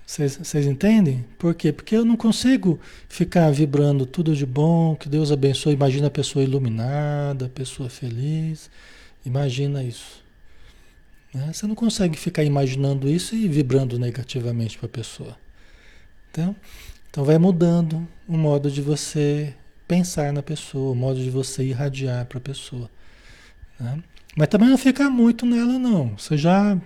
[0.06, 1.24] Vocês entendem?
[1.38, 1.72] Por quê?
[1.72, 5.72] Porque eu não consigo ficar vibrando tudo de bom, que Deus abençoe.
[5.72, 8.70] Imagina a pessoa iluminada, a pessoa feliz.
[9.24, 10.21] Imagina isso.
[11.34, 11.52] Né?
[11.52, 15.36] Você não consegue ficar imaginando isso e vibrando negativamente para a pessoa.
[16.30, 16.56] Então,
[17.10, 19.54] então vai mudando o modo de você
[19.86, 22.90] pensar na pessoa, o modo de você irradiar para a pessoa.
[23.78, 24.02] Né?
[24.36, 26.16] Mas também não ficar muito nela, não.
[26.16, 26.78] Você já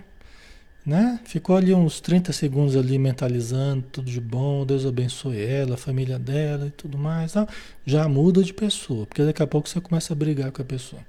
[0.87, 1.19] né?
[1.25, 6.17] Ficou ali uns 30 segundos ali mentalizando, tudo de bom, Deus abençoe ela, a família
[6.17, 7.33] dela e tudo mais.
[7.33, 7.45] Não,
[7.85, 11.01] já muda de pessoa, porque daqui a pouco você começa a brigar com a pessoa.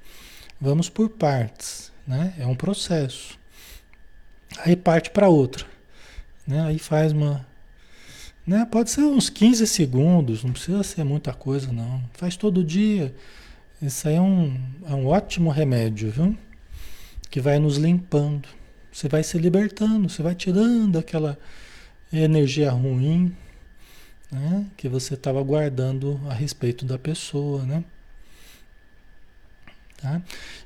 [0.61, 2.35] Vamos por partes, né?
[2.39, 3.39] É um processo.
[4.65, 5.67] Aí parte para outra,
[6.47, 6.63] né?
[6.63, 7.47] Aí faz uma
[8.47, 8.65] né?
[8.65, 12.03] Pode ser uns 15 segundos, não precisa ser muita coisa não.
[12.15, 13.15] Faz todo dia.
[13.81, 16.35] Isso aí é um, é um ótimo remédio, viu?
[17.31, 18.49] Que vai nos limpando.
[18.91, 21.39] Você vai se libertando, você vai tirando aquela
[22.11, 23.37] energia ruim
[24.33, 27.85] né, que você estava guardando a respeito da pessoa, né?
[30.01, 30.23] Tá?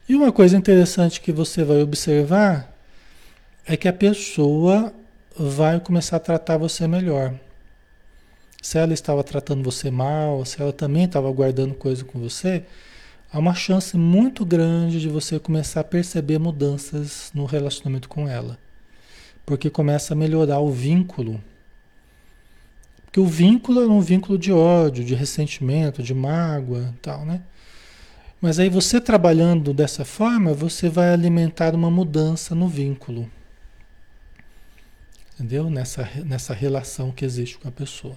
[0.08, 2.70] E uma coisa interessante que você vai observar
[3.66, 4.92] é que a pessoa
[5.36, 7.34] vai começar a tratar você melhor.
[8.60, 12.62] Se ela estava tratando você mal, se ela também estava guardando coisa com você,
[13.32, 18.58] há uma chance muito grande de você começar a perceber mudanças no relacionamento com ela.
[19.46, 21.42] Porque começa a melhorar o vínculo.
[23.06, 27.42] Porque o vínculo é um vínculo de ódio, de ressentimento, de mágoa, tal, né?
[28.42, 33.30] Mas aí você trabalhando dessa forma, você vai alimentar uma mudança no vínculo.
[35.34, 35.70] Entendeu?
[35.70, 38.16] Nessa, nessa relação que existe com a pessoa.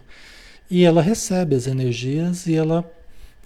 [0.68, 2.84] E ela recebe as energias e ela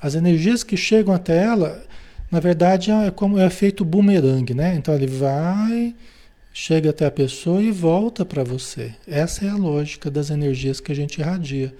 [0.01, 1.83] as energias que chegam até ela,
[2.31, 4.75] na verdade, é como é feito bumerangue, né?
[4.75, 5.93] Então ele vai,
[6.53, 8.93] chega até a pessoa e volta para você.
[9.05, 11.73] Essa é a lógica das energias que a gente irradia.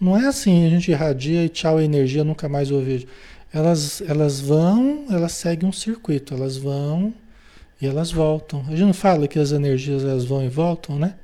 [0.00, 3.06] Não é assim, a gente irradia e tchau a energia, nunca mais eu vejo.
[3.52, 7.12] Elas, elas vão, elas seguem um circuito, elas vão
[7.80, 8.60] e elas voltam.
[8.68, 11.14] A gente não fala que as energias elas vão e voltam, né?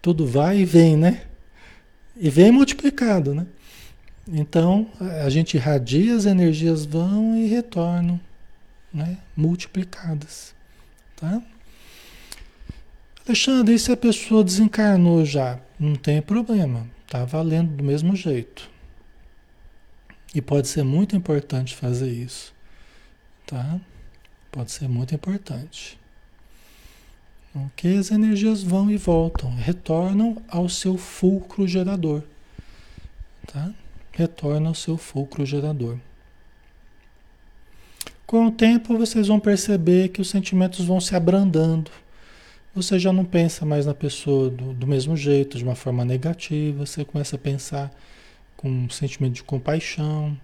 [0.00, 1.22] Tudo vai e vem, né?
[2.16, 3.46] E vem multiplicado, né?
[4.28, 4.88] Então,
[5.22, 8.18] a gente irradia, as energias vão e retornam,
[8.92, 9.18] né?
[9.36, 10.54] multiplicadas.
[11.16, 11.42] Tá?
[13.26, 15.58] Alexandre, e se a pessoa desencarnou já?
[15.78, 18.70] Não tem problema, tá valendo do mesmo jeito.
[20.34, 22.52] E pode ser muito importante fazer isso,
[23.46, 23.80] tá?
[24.50, 25.98] Pode ser muito importante.
[27.54, 27.96] Ok?
[27.96, 32.22] As energias vão e voltam, retornam ao seu fulcro gerador,
[33.46, 33.72] tá?
[34.16, 35.98] retorna ao seu fulcro gerador.
[38.26, 41.90] Com o tempo, vocês vão perceber que os sentimentos vão se abrandando.
[42.74, 46.86] Você já não pensa mais na pessoa do, do mesmo jeito, de uma forma negativa.
[46.86, 47.92] Você começa a pensar
[48.64, 50.34] com um sentimento de compaixão,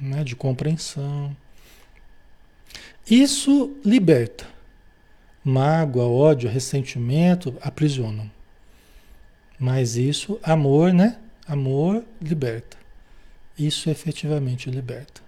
[0.00, 1.36] né, de compreensão.
[3.08, 4.44] Isso liberta.
[5.44, 8.28] Mágoa, ódio, ressentimento aprisionam.
[9.56, 11.16] Mas isso, amor, né?
[11.46, 12.76] Amor liberta.
[13.56, 15.20] Isso efetivamente liberta.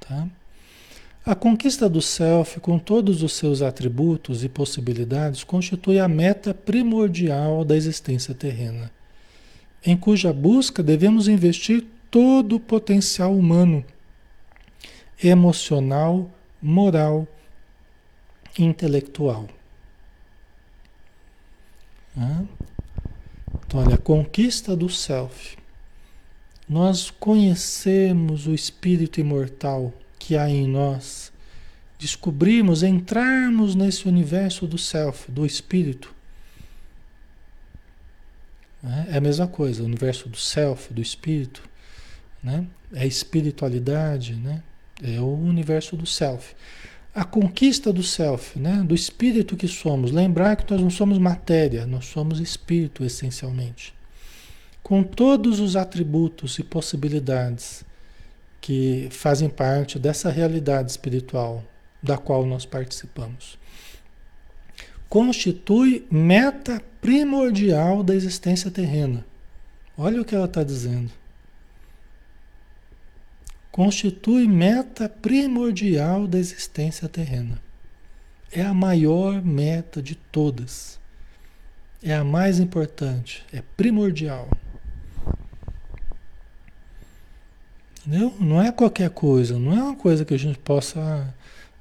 [0.00, 0.28] Tá?
[1.24, 7.64] A conquista do self, com todos os seus atributos e possibilidades, constitui a meta primordial
[7.64, 8.92] da existência terrena,
[9.84, 13.84] em cuja busca devemos investir todo o potencial humano,
[15.22, 16.30] emocional,
[16.62, 17.26] moral,
[18.58, 19.48] intelectual.
[23.66, 25.58] Então, olha, a conquista do self.
[26.68, 31.32] Nós conhecemos o espírito imortal que há em nós,
[31.98, 36.13] descobrimos, entrarmos nesse universo do self, do espírito.
[39.10, 41.62] É a mesma coisa, o universo do self, do espírito,
[42.42, 42.66] né?
[42.92, 44.62] é espiritualidade, né?
[45.02, 46.54] é o universo do self
[47.14, 48.82] a conquista do self, né?
[48.84, 50.10] do espírito que somos.
[50.10, 53.94] Lembrar que nós não somos matéria, nós somos espírito essencialmente.
[54.82, 57.84] Com todos os atributos e possibilidades
[58.60, 61.62] que fazem parte dessa realidade espiritual
[62.02, 63.56] da qual nós participamos.
[65.08, 69.24] Constitui meta primordial da existência terrena.
[69.96, 71.10] Olha o que ela está dizendo
[73.74, 77.60] constitui meta primordial da existência terrena.
[78.52, 81.00] É a maior meta de todas.
[82.00, 84.48] É a mais importante, é primordial.
[87.98, 88.32] Entendeu?
[88.38, 91.34] Não é qualquer coisa, não é uma coisa que a gente possa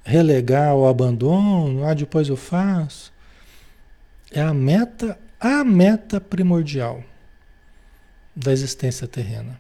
[0.03, 3.12] relegar ao abandono, ah, depois eu faço.
[4.34, 7.03] É a meta, a meta primordial
[8.36, 9.59] da existência terrena.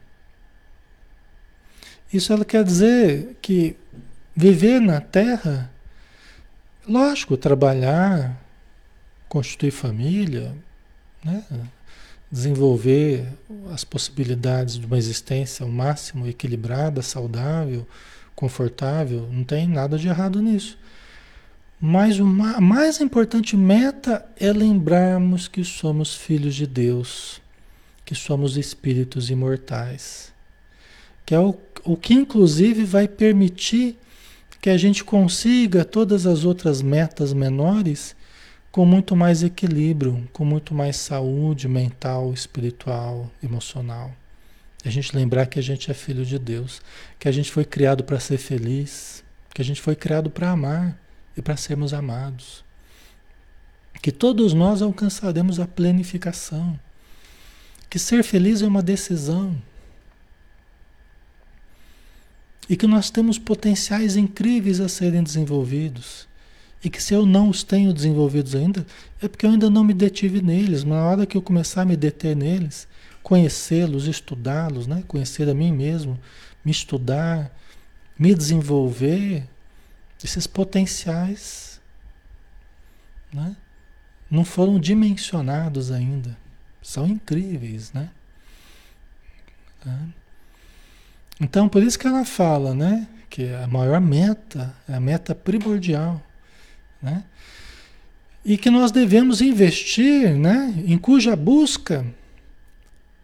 [2.11, 3.75] Isso ela quer dizer que
[4.35, 5.71] viver na Terra,
[6.87, 8.39] lógico, trabalhar,
[9.29, 10.55] constituir família,
[11.23, 11.43] né?
[12.31, 13.27] desenvolver
[13.71, 17.87] as possibilidades de uma existência ao máximo equilibrada, saudável,
[18.35, 20.77] confortável, não tem nada de errado nisso.
[21.85, 27.41] Mas a mais importante meta é lembrarmos que somos filhos de Deus,
[28.05, 30.33] que somos espíritos imortais
[31.25, 33.97] que é o, o que inclusive vai permitir
[34.61, 38.15] que a gente consiga todas as outras metas menores
[38.71, 44.11] com muito mais equilíbrio, com muito mais saúde mental, espiritual, emocional.
[44.83, 46.81] A gente lembrar que a gente é filho de Deus,
[47.19, 49.23] que a gente foi criado para ser feliz,
[49.53, 50.97] que a gente foi criado para amar
[51.35, 52.63] e para sermos amados.
[54.01, 56.79] Que todos nós alcançaremos a plenificação.
[57.89, 59.55] Que ser feliz é uma decisão,
[62.69, 66.27] e que nós temos potenciais incríveis a serem desenvolvidos.
[66.83, 68.85] E que se eu não os tenho desenvolvidos ainda,
[69.21, 70.83] é porque eu ainda não me detive neles.
[70.83, 72.87] Na hora que eu começar a me deter neles,
[73.21, 75.03] conhecê-los, estudá-los, né?
[75.07, 76.19] conhecer a mim mesmo,
[76.63, 77.55] me estudar,
[78.19, 79.47] me desenvolver,
[80.23, 81.73] esses potenciais
[83.33, 83.55] né?
[84.29, 86.37] não foram dimensionados ainda.
[86.81, 88.09] São incríveis, né?
[89.79, 89.99] Tá?
[91.39, 93.07] Então, por isso que ela fala, né?
[93.29, 96.21] Que a maior meta, é a meta primordial,
[97.01, 97.23] né?
[98.45, 100.73] E que nós devemos investir, né?
[100.85, 102.05] Em cuja busca,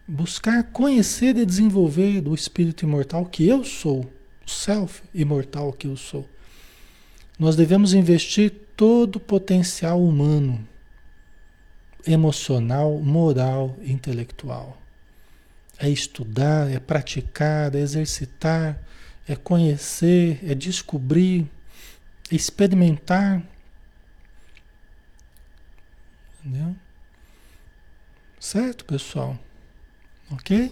[0.08, 4.10] buscar conhecer e desenvolver do espírito imortal que eu sou,
[4.46, 6.26] o self imortal que eu sou.
[7.40, 10.64] Nós devemos investir todo o potencial humano,
[12.06, 14.80] emocional, moral, intelectual
[15.80, 18.78] é estudar, é praticar, é exercitar,
[19.26, 21.50] é conhecer, é descobrir,
[22.30, 23.42] é experimentar.
[26.44, 26.76] Entendeu?
[28.38, 29.38] Certo, pessoal?
[30.30, 30.70] Ok?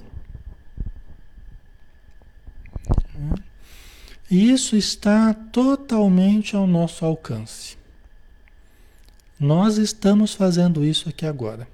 [4.30, 7.76] E isso está totalmente ao nosso alcance.
[9.40, 11.66] Nós estamos fazendo isso aqui agora.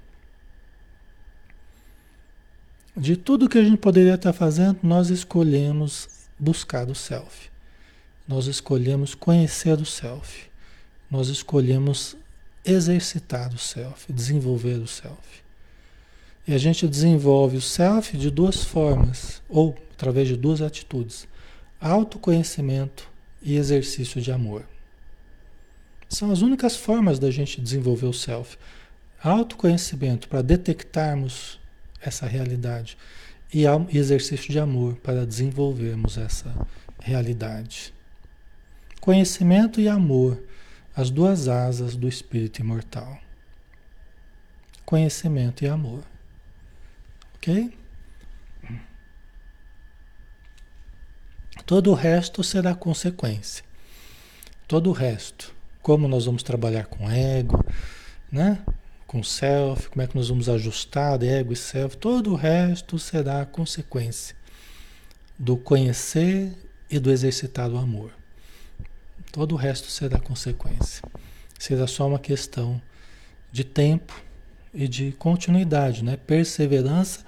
[2.95, 6.07] De tudo que a gente poderia estar fazendo, nós escolhemos
[6.39, 7.49] buscar o self.
[8.27, 10.49] Nós escolhemos conhecer o self.
[11.11, 12.15] Nós escolhemos
[12.63, 15.43] exercitar o self, desenvolver o self.
[16.47, 21.27] E a gente desenvolve o self de duas formas, ou através de duas atitudes:
[21.85, 23.07] autoconhecimento
[23.43, 24.65] e exercício de amor.
[26.09, 28.57] São as únicas formas da gente desenvolver o self.
[29.21, 31.59] Autoconhecimento para detectarmos
[32.01, 32.97] essa realidade.
[33.53, 33.65] E
[33.95, 36.51] exercício de amor para desenvolvermos essa
[36.99, 37.93] realidade.
[38.99, 40.41] Conhecimento e amor,
[40.95, 43.19] as duas asas do espírito imortal.
[44.83, 46.03] Conhecimento e amor.
[47.35, 47.71] Ok?
[51.65, 53.63] Todo o resto será consequência.
[54.67, 55.53] Todo o resto.
[55.81, 57.63] Como nós vamos trabalhar com ego,
[58.31, 58.59] né?
[59.07, 63.45] com self, como é que nós vamos ajustar ego e self, todo o resto será
[63.45, 64.35] consequência
[65.37, 66.51] do conhecer
[66.89, 68.11] e do exercitar o amor.
[69.31, 71.03] Todo o resto será consequência.
[71.57, 72.81] Será só uma questão
[73.51, 74.21] de tempo
[74.73, 76.17] e de continuidade, né?
[76.17, 77.21] Perseverança,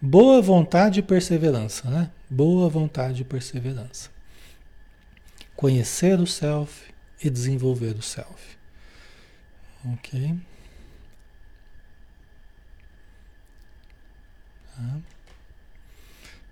[0.00, 2.10] boa vontade e perseverança, né?
[2.34, 4.10] Boa vontade e perseverança.
[5.54, 8.58] Conhecer o self e desenvolver o self.
[9.84, 10.34] Ok?
[14.74, 14.98] Tá?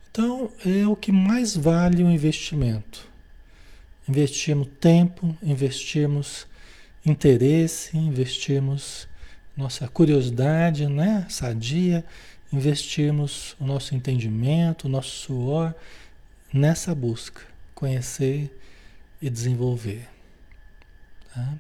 [0.09, 3.09] Então, é o que mais vale o investimento.
[4.09, 6.47] Investirmos tempo, investirmos
[7.05, 9.09] interesse, investirmos
[9.57, 11.27] nossa curiosidade, né?
[11.29, 12.05] Sadia,
[12.53, 15.75] investirmos o nosso entendimento, o nosso suor
[16.53, 17.43] nessa busca,
[17.75, 18.51] conhecer
[19.21, 20.09] e desenvolver.
[21.35, 21.55] Tá?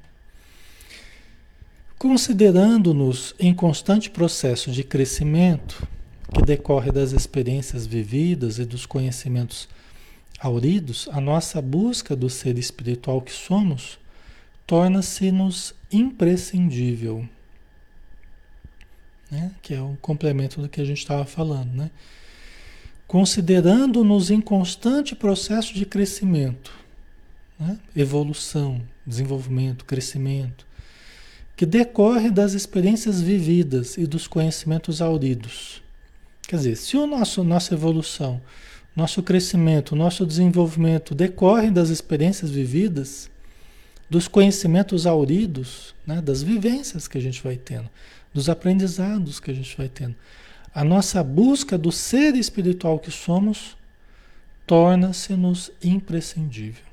[1.99, 5.86] Considerando-nos em constante processo de crescimento,
[6.34, 9.68] que decorre das experiências vividas e dos conhecimentos
[10.40, 13.99] auridos, a nossa busca do ser espiritual que somos
[14.66, 17.28] torna-se-nos imprescindível.
[19.33, 19.51] Né?
[19.62, 21.72] Que é um complemento do que a gente estava falando.
[21.72, 21.91] Né?
[23.07, 26.70] Considerando-nos em constante processo de crescimento,
[27.59, 27.78] né?
[27.97, 30.66] evolução, desenvolvimento, crescimento,
[31.57, 35.83] que decorre das experiências vividas e dos conhecimentos auridos.
[36.47, 38.39] Quer dizer, se o nosso nossa evolução,
[38.95, 43.30] nosso crescimento, nosso desenvolvimento decorre das experiências vividas,
[44.11, 47.89] dos conhecimentos auridos, né, das vivências que a gente vai tendo,
[48.33, 50.16] dos aprendizados que a gente vai tendo,
[50.74, 53.76] a nossa busca do ser espiritual que somos
[54.66, 56.85] torna-se-nos imprescindível.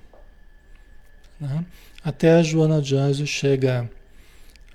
[1.39, 1.65] Né?
[2.03, 3.89] Até a Joana de Anjos chega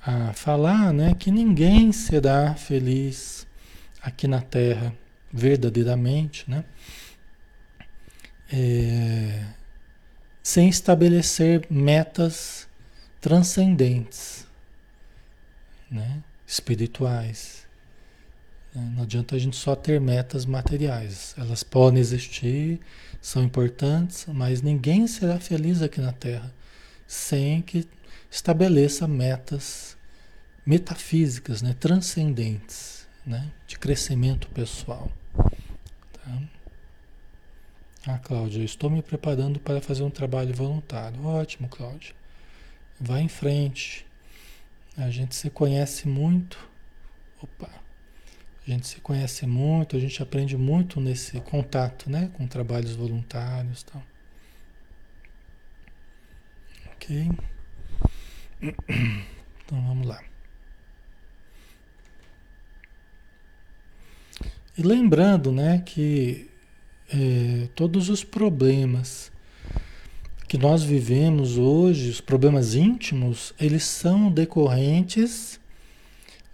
[0.05, 3.47] a falar né, que ninguém será feliz
[4.03, 4.95] aqui na Terra
[5.33, 6.65] verdadeiramente, né?
[8.53, 9.47] É,
[10.43, 12.69] sem estabelecer metas
[13.21, 14.47] transcendentes,
[15.91, 16.23] né?
[16.47, 17.67] Espirituais.
[18.75, 18.93] Né?
[18.97, 21.35] Não adianta a gente só ter metas materiais.
[21.39, 22.81] Elas podem existir,
[23.21, 26.53] são importantes, mas ninguém será feliz aqui na Terra
[27.07, 27.87] sem que
[28.31, 29.97] estabeleça metas
[30.67, 31.75] metafísicas, né?
[31.79, 33.51] transcendentes né?
[33.67, 35.11] de crescimento pessoal.
[35.37, 36.43] Tá?
[38.07, 41.25] Ah, Cláudia, estou me preparando para fazer um trabalho voluntário.
[41.25, 42.15] Ótimo, Cláudia.
[43.01, 44.05] Vá em frente.
[44.97, 46.59] A gente se conhece muito.
[47.43, 47.69] Opa.
[48.67, 53.83] A gente se conhece muito, a gente aprende muito nesse contato, né, com trabalhos voluntários,
[53.83, 54.03] tal.
[56.95, 57.29] OK?
[59.67, 60.23] Então vamos lá.
[64.77, 66.51] E lembrando né, que
[67.09, 69.31] é, todos os problemas
[70.55, 75.59] que nós vivemos hoje, os problemas íntimos, eles são decorrentes,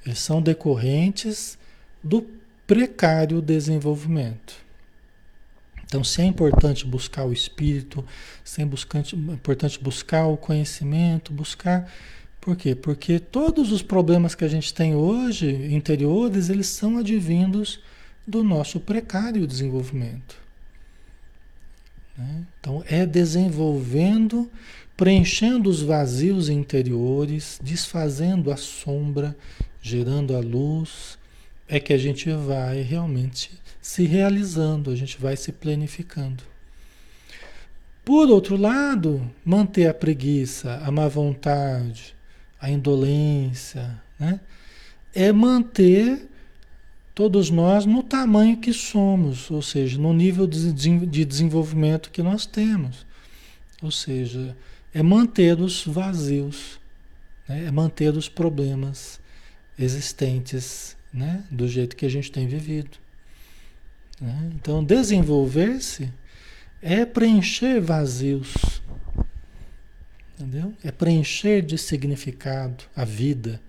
[0.07, 1.59] eles são decorrentes
[2.03, 2.25] do
[2.67, 4.55] precário desenvolvimento.
[5.85, 8.03] Então, se é importante buscar o espírito,
[8.43, 11.93] se é importante buscar o conhecimento, buscar.
[12.41, 12.75] Por quê?
[12.75, 17.79] Porque todos os problemas que a gente tem hoje, interiores, eles são advindos
[18.27, 20.41] do nosso precário desenvolvimento.
[22.21, 22.45] Né?
[22.61, 24.51] Então, é desenvolvendo,
[24.97, 29.35] preenchendo os vazios interiores, desfazendo a sombra,
[29.81, 31.19] gerando a luz,
[31.67, 33.51] é que a gente vai realmente
[33.81, 36.45] se realizando, a gente vai se planificando.
[38.05, 42.15] Por outro lado, manter a preguiça, a má vontade,
[42.61, 44.41] a indolência, né?
[45.15, 46.29] é manter
[47.15, 52.47] todos nós no tamanho que somos, ou seja, no nível de, de desenvolvimento que nós
[52.47, 53.07] temos.
[53.83, 54.57] Ou seja,
[54.93, 56.81] é manter os vazios,
[57.49, 57.67] né?
[57.67, 59.21] é manter os problemas
[59.79, 61.45] existentes né?
[61.51, 62.99] do jeito que a gente tem vivido.
[64.21, 64.51] Né?
[64.55, 66.13] Então, desenvolver-se
[66.83, 68.55] é preencher vazios.
[70.35, 70.75] Entendeu?
[70.83, 73.61] É preencher de significado a vida,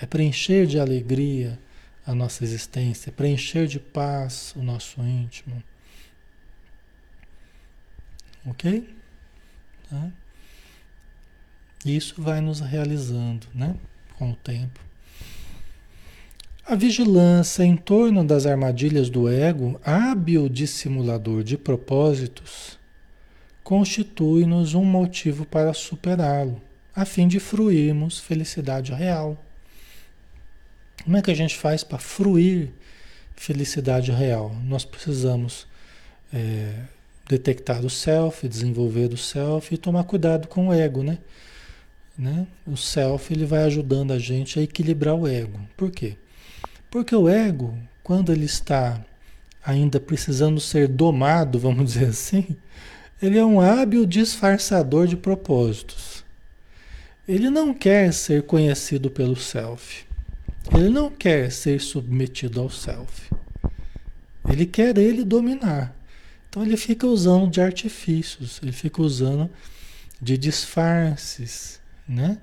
[0.00, 1.58] é preencher de alegria
[2.06, 5.62] a nossa existência, preencher de paz o nosso íntimo.
[8.46, 8.88] Ok?
[9.88, 10.10] Tá?
[11.84, 13.76] Isso vai nos realizando, né?
[14.18, 14.80] Com o tempo.
[16.64, 22.78] A vigilância em torno das armadilhas do ego, hábil dissimulador de propósitos,
[23.64, 26.62] constitui-nos um motivo para superá-lo,
[26.94, 29.41] a fim de fruirmos felicidade real.
[31.04, 32.70] Como é que a gente faz para fruir
[33.34, 34.54] felicidade real?
[34.64, 35.66] Nós precisamos
[36.32, 36.72] é,
[37.28, 41.18] detectar o self, desenvolver o self e tomar cuidado com o ego, né?
[42.16, 42.46] né?
[42.66, 45.60] O self ele vai ajudando a gente a equilibrar o ego.
[45.76, 46.16] Por quê?
[46.90, 49.04] Porque o ego, quando ele está
[49.64, 52.56] ainda precisando ser domado, vamos dizer assim,
[53.20, 56.24] ele é um hábil disfarçador de propósitos.
[57.26, 60.04] Ele não quer ser conhecido pelo self.
[60.70, 63.30] Ele não quer ser submetido ao self.
[64.48, 65.94] Ele quer ele dominar.
[66.48, 69.50] Então ele fica usando de artifícios, ele fica usando
[70.20, 72.38] de disfarces, né?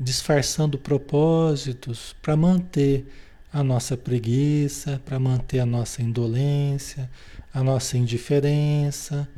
[0.00, 3.06] Disfarçando propósitos para manter
[3.52, 7.08] a nossa preguiça, para manter a nossa indolência,
[7.52, 9.28] a nossa indiferença,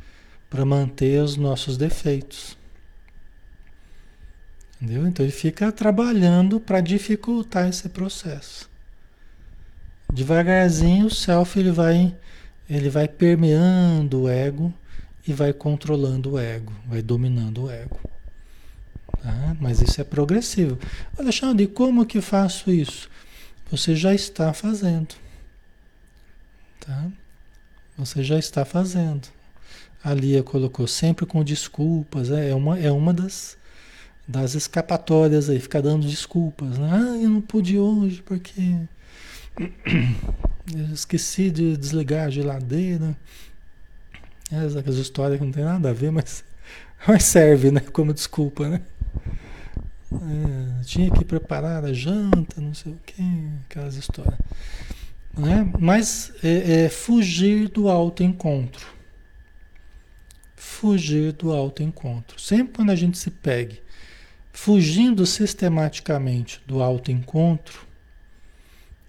[0.49, 2.56] para manter os nossos defeitos.
[4.79, 5.07] Entendeu?
[5.07, 8.69] Então ele fica trabalhando para dificultar esse processo.
[10.13, 12.15] Devagarzinho o self ele vai
[12.69, 14.73] ele vai permeando o ego
[15.27, 17.99] e vai controlando o ego, vai dominando o ego.
[19.21, 19.55] Tá?
[19.59, 20.77] Mas isso é progressivo.
[21.17, 23.09] Alexandre, como que faço isso?
[23.71, 25.15] Você já está fazendo.
[26.79, 27.07] Tá?
[27.97, 29.27] Você já está fazendo.
[30.03, 33.56] A Lia colocou sempre com desculpas, é, é uma, é uma das,
[34.27, 36.77] das escapatórias aí, ficar dando desculpas.
[36.77, 36.89] Né?
[36.91, 38.61] Ah, eu não pude hoje porque
[40.75, 43.15] eu esqueci de desligar a geladeira.
[44.51, 46.43] Essas histórias que não tem nada a ver, mas,
[47.07, 47.79] mas serve né?
[47.79, 48.81] como desculpa, né?
[50.11, 54.39] É, tinha que preparar a janta, não sei o que, aquelas histórias.
[55.37, 55.69] Né?
[55.79, 58.87] Mas é, é fugir do autoencontro.
[60.55, 62.39] Fugir do autoencontro.
[62.39, 63.81] Sempre quando a gente se pegue
[64.57, 67.85] fugindo sistematicamente do autoencontro,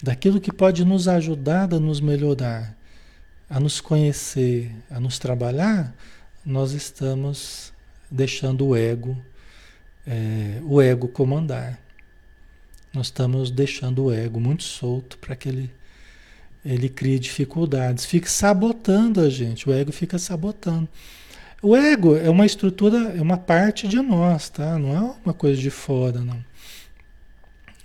[0.02, 2.76] daquilo que pode nos ajudar a nos melhorar,
[3.48, 5.96] a nos conhecer, a nos trabalhar,
[6.44, 7.72] nós estamos
[8.10, 9.16] deixando o ego
[10.06, 11.80] é, o ego comandar.
[12.92, 15.70] Nós estamos deixando o ego muito solto para que ele,
[16.62, 20.86] ele crie dificuldades, fique sabotando a gente, o ego fica sabotando.
[21.60, 24.78] O ego é uma estrutura, é uma parte de nós, tá?
[24.78, 26.44] Não é uma coisa de fora, não.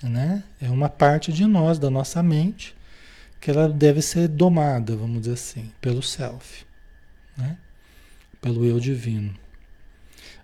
[0.03, 0.43] Né?
[0.61, 2.75] É uma parte de nós, da nossa mente,
[3.41, 6.65] que ela deve ser domada, vamos dizer assim, pelo self,
[7.35, 7.57] né?
[8.39, 9.33] Pelo eu divino.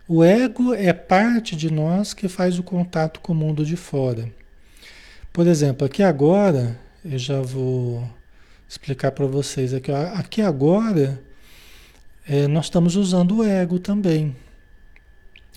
[0.07, 4.31] O ego é parte de nós que faz o contato com o mundo de fora.
[5.31, 8.09] Por exemplo, aqui agora, eu já vou
[8.67, 9.91] explicar para vocês aqui.
[9.91, 11.21] Aqui agora,
[12.29, 14.35] é, nós estamos usando o ego também.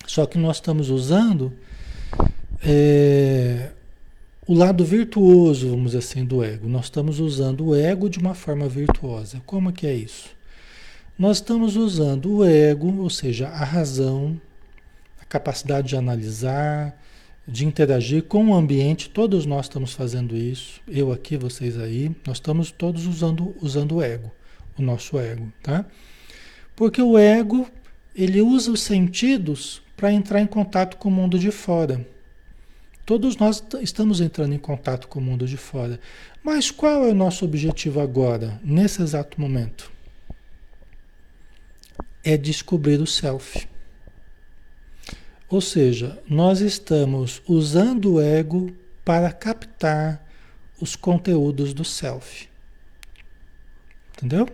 [0.07, 1.53] Só que nós estamos usando
[2.65, 3.69] é,
[4.47, 6.67] o lado virtuoso, vamos dizer assim, do ego.
[6.67, 9.39] Nós estamos usando o ego de uma forma virtuosa.
[9.45, 10.29] Como que é isso?
[11.17, 14.41] Nós estamos usando o ego, ou seja, a razão,
[15.21, 16.99] a capacidade de analisar,
[17.47, 22.37] de interagir com o ambiente, todos nós estamos fazendo isso, eu aqui, vocês aí, nós
[22.37, 24.31] estamos todos usando, usando o ego,
[24.75, 25.85] o nosso ego, tá?
[26.75, 27.69] Porque o ego,
[28.15, 32.05] ele usa os sentidos para entrar em contato com o mundo de fora.
[33.05, 35.99] Todos nós estamos entrando em contato com o mundo de fora.
[36.43, 39.93] Mas qual é o nosso objetivo agora, nesse exato momento?
[42.23, 43.67] é descobrir o self.
[45.49, 50.25] Ou seja, nós estamos usando o ego para captar
[50.79, 52.47] os conteúdos do self.
[54.13, 54.47] Entendeu?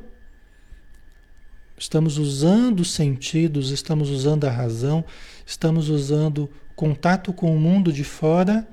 [1.79, 5.05] Estamos usando os sentidos, estamos usando a razão,
[5.45, 8.67] estamos usando contato com o mundo de fora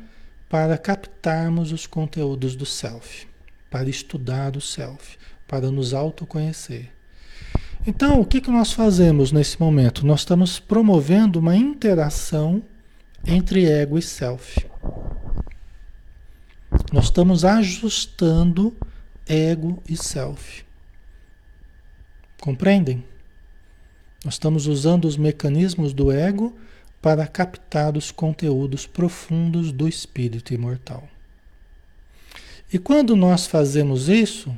[0.49, 3.29] para captarmos os conteúdos do self,
[3.71, 6.91] para estudar o self, para nos autoconhecer.
[7.87, 10.05] Então, o que, que nós fazemos nesse momento?
[10.05, 12.61] Nós estamos promovendo uma interação
[13.25, 14.67] entre ego e self.
[16.93, 18.77] Nós estamos ajustando
[19.29, 20.66] ego e self.
[22.47, 23.03] Compreendem?
[24.25, 26.57] Nós estamos usando os mecanismos do ego
[27.03, 31.09] para captar os conteúdos profundos do espírito imortal.
[32.73, 34.57] E quando nós fazemos isso,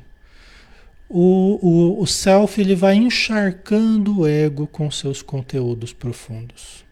[1.09, 6.85] o, o, o self ele vai encharcando o ego com seus conteúdos profundos.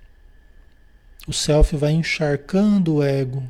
[1.28, 3.42] O self vai encharcando o ego,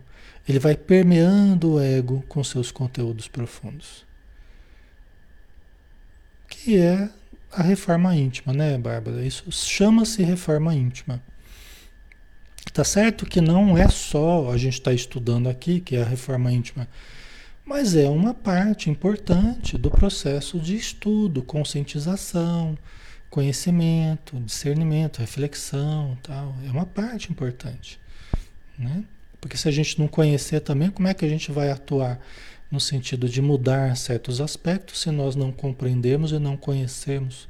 [0.48, 4.04] ele vai permeando o ego com seus conteúdos profundos.
[6.48, 7.08] Que é
[7.56, 9.24] a reforma íntima, né, Bárbara?
[9.24, 11.22] Isso chama-se reforma íntima.
[12.72, 16.52] Tá certo que não é só a gente está estudando aqui, que é a reforma
[16.52, 16.86] íntima,
[17.64, 22.76] mas é uma parte importante do processo de estudo, conscientização,
[23.30, 26.54] conhecimento, discernimento, reflexão, tal.
[26.66, 27.98] É uma parte importante,
[28.78, 29.02] né?
[29.40, 32.20] Porque se a gente não conhecer também, como é que a gente vai atuar
[32.70, 37.48] no sentido de mudar certos aspectos se nós não compreendemos e não conhecemos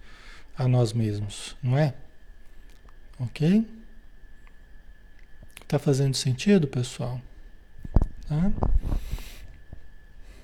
[0.56, 1.94] a nós mesmos, não é?
[3.18, 3.66] Ok?
[5.66, 7.20] Tá fazendo sentido, pessoal?
[8.28, 8.52] Tá?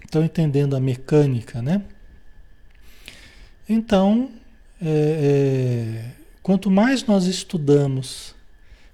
[0.05, 1.83] Estão entendendo a mecânica, né?
[3.69, 4.33] Então,
[4.81, 6.11] é, é,
[6.43, 8.35] quanto mais nós estudamos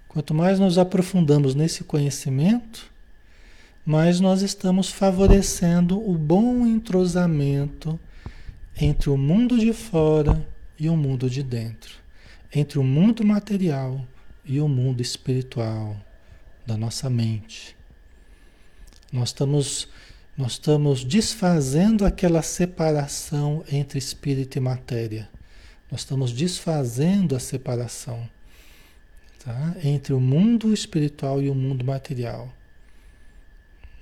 [0.08, 2.87] Quanto mais nos aprofundamos nesse conhecimento,
[3.88, 7.98] mais nós estamos favorecendo o bom entrosamento
[8.78, 10.46] entre o mundo de fora
[10.78, 11.94] e o mundo de dentro,
[12.54, 14.06] entre o mundo material
[14.44, 15.96] e o mundo espiritual
[16.66, 17.74] da nossa mente.
[19.10, 19.88] Nós estamos,
[20.36, 25.30] nós estamos desfazendo aquela separação entre espírito e matéria.
[25.90, 28.28] Nós estamos desfazendo a separação
[29.42, 29.74] tá?
[29.82, 32.52] entre o mundo espiritual e o mundo material.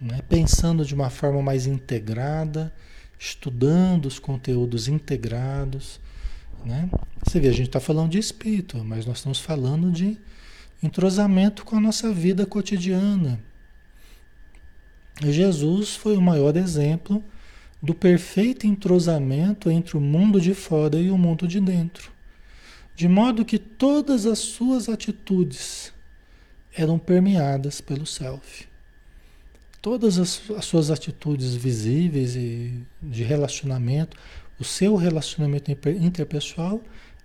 [0.00, 0.20] Né?
[0.28, 2.72] Pensando de uma forma mais integrada,
[3.18, 6.00] estudando os conteúdos integrados.
[6.64, 6.90] Né?
[7.24, 10.18] Você vê, a gente está falando de espírito, mas nós estamos falando de
[10.82, 13.40] entrosamento com a nossa vida cotidiana.
[15.22, 17.24] Jesus foi o maior exemplo
[17.82, 22.16] do perfeito entrosamento entre o mundo de fora e o mundo de dentro
[22.96, 25.92] de modo que todas as suas atitudes
[26.74, 28.66] eram permeadas pelo self.
[29.80, 34.16] Todas as, as, suas atitudes visíveis e de relacionamento,
[34.58, 36.80] o seu relacionamento interpessoal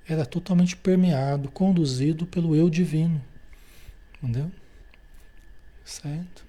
[0.07, 3.21] era totalmente permeado, conduzido pelo eu divino.
[4.21, 4.51] Entendeu?
[5.83, 6.45] Certo?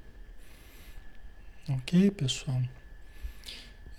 [1.69, 2.61] Ok, pessoal?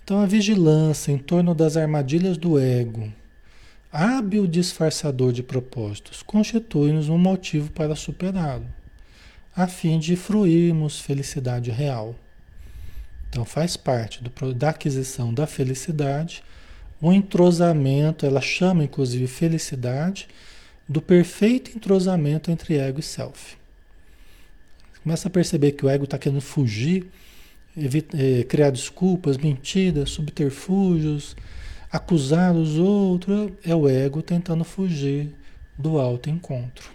[0.04, 3.12] Então a vigilância em torno das armadilhas do ego
[3.94, 8.66] hábil disfarçador de propósitos, constitui-nos um motivo para superá-lo,
[9.56, 12.16] a fim de fruirmos felicidade real.
[13.30, 16.44] Então faz parte do, da aquisição da felicidade,
[17.02, 20.28] o entrosamento, ela chama inclusive felicidade,
[20.88, 23.58] do perfeito entrosamento entre ego e self.
[25.02, 27.08] Começa a perceber que o ego está querendo fugir,
[27.76, 31.36] evita, eh, criar desculpas, mentiras, subterfúgios,
[31.94, 35.30] Acusar os outros é o ego tentando fugir
[35.78, 36.90] do autoencontro.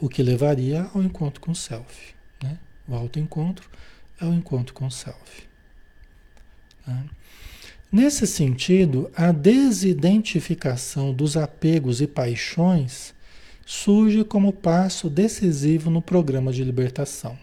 [0.00, 2.14] O que levaria ao encontro com o self.
[2.42, 2.58] Né?
[2.88, 3.68] O autoencontro
[4.20, 5.48] é o encontro com o self.
[6.86, 7.04] Né?
[7.92, 13.12] Nesse sentido, a desidentificação dos apegos e paixões
[13.66, 17.38] surge como passo decisivo no programa de libertação.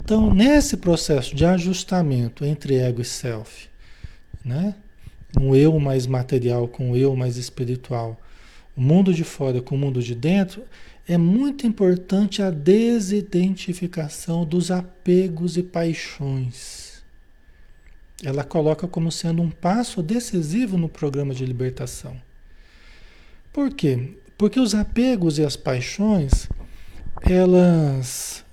[0.00, 3.68] Então, nesse processo de ajustamento entre ego e self,
[4.44, 4.74] né?
[5.40, 8.20] um eu mais material com um eu mais espiritual,
[8.76, 10.64] o mundo de fora com o mundo de dentro,
[11.06, 17.02] é muito importante a desidentificação dos apegos e paixões.
[18.22, 22.16] Ela coloca como sendo um passo decisivo no programa de libertação.
[23.52, 24.14] Por quê?
[24.38, 26.48] Porque os apegos e as paixões,
[27.22, 28.44] elas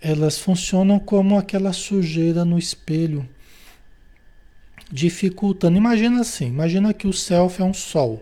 [0.00, 3.28] elas funcionam como aquela sujeira no espelho,
[4.90, 5.78] dificultando.
[5.78, 8.20] Imagina assim, imagina que o self é um sol.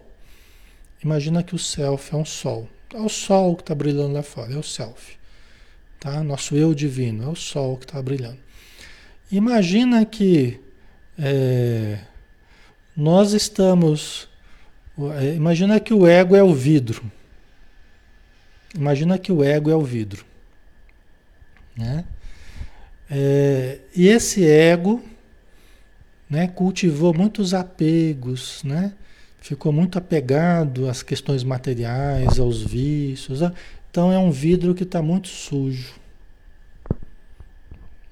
[1.03, 2.69] Imagina que o self é um sol.
[2.93, 5.17] É o sol que está brilhando lá fora, é o self.
[5.99, 6.23] Tá?
[6.23, 8.39] Nosso eu divino, é o sol que está brilhando.
[9.31, 10.61] Imagina que
[11.19, 11.99] é,
[12.97, 14.29] nós estamos.
[15.21, 17.11] É, imagina que o ego é o vidro.
[18.75, 20.25] Imagina que o ego é o vidro.
[21.77, 22.05] Né?
[23.11, 25.03] É, e esse ego
[26.29, 28.93] né, cultivou muitos apegos, né?
[29.41, 33.41] Ficou muito apegado às questões materiais, aos vícios.
[33.91, 35.95] Então é um vidro que está muito sujo.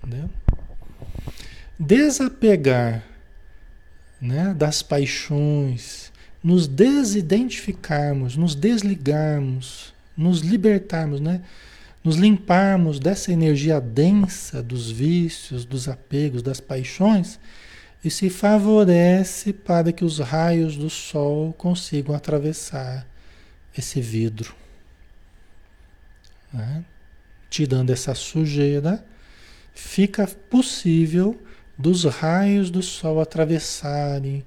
[0.02, 0.28] Entendeu?
[1.78, 3.04] Desapegar
[4.20, 6.12] né, das paixões,
[6.42, 11.42] nos desidentificarmos, nos desligarmos, nos libertarmos, né?
[12.02, 17.38] nos limparmos dessa energia densa dos vícios, dos apegos, das paixões,
[18.04, 23.06] e se favorece para que os raios do sol consigam atravessar
[23.76, 24.54] esse vidro.
[26.52, 26.84] né?
[27.50, 29.04] tirando essa sujeira,
[29.72, 31.40] fica possível
[31.76, 34.44] dos raios do sol atravessarem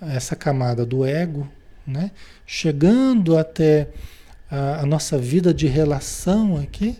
[0.00, 1.48] essa camada do ego,
[1.86, 2.10] né?
[2.46, 3.88] chegando até
[4.50, 6.98] a, a nossa vida de relação aqui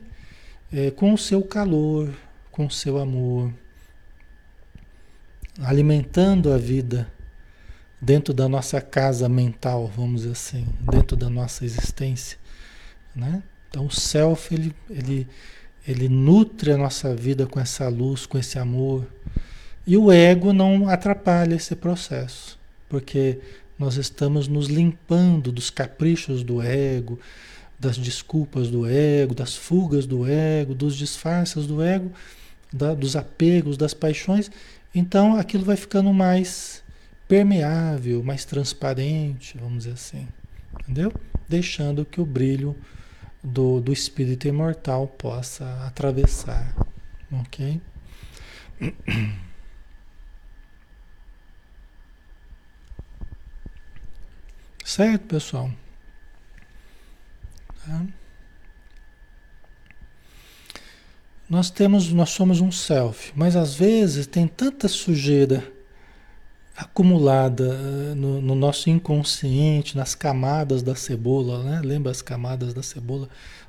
[0.73, 2.11] é, com o seu calor,
[2.51, 3.53] com o seu amor,
[5.61, 7.11] alimentando a vida
[8.01, 12.39] dentro da nossa casa mental, vamos dizer assim, dentro da nossa existência,
[13.15, 13.43] né?
[13.71, 15.29] Então o self ele, ele,
[15.87, 19.07] ele nutre a nossa vida com essa luz, com esse amor.
[19.87, 23.41] E o ego não atrapalha esse processo, porque
[23.79, 27.19] nós estamos nos limpando dos caprichos do ego,
[27.79, 32.13] das desculpas do ego, das fugas do ego, dos disfarces do ego,
[32.73, 34.51] da, dos apegos, das paixões.
[34.95, 36.85] Então aquilo vai ficando mais
[37.27, 40.29] permeável, mais transparente, vamos dizer assim.
[40.81, 41.13] Entendeu?
[41.49, 42.77] Deixando que o brilho
[43.43, 46.75] do, do espírito imortal possa atravessar.
[47.33, 47.81] Ok?
[54.85, 55.71] Certo, pessoal?
[57.85, 58.07] Tá?
[61.55, 65.63] Nós temos, nós somos um self, mas às vezes tem tanta sujeira
[66.77, 71.81] acumulada eh, no, no, nosso inconsciente, nas camadas da cebola, né?
[71.81, 73.29] Lembra as camadas da cebola?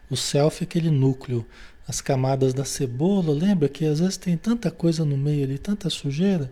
[0.10, 1.46] O self é aquele núcleo,
[1.88, 5.88] as camadas da cebola, lembra que às vezes tem tanta coisa no meio ali, tanta
[5.88, 6.52] sujeira,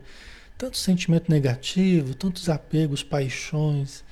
[0.56, 4.04] tanto sentimento negativo, tantos apegos, paixões,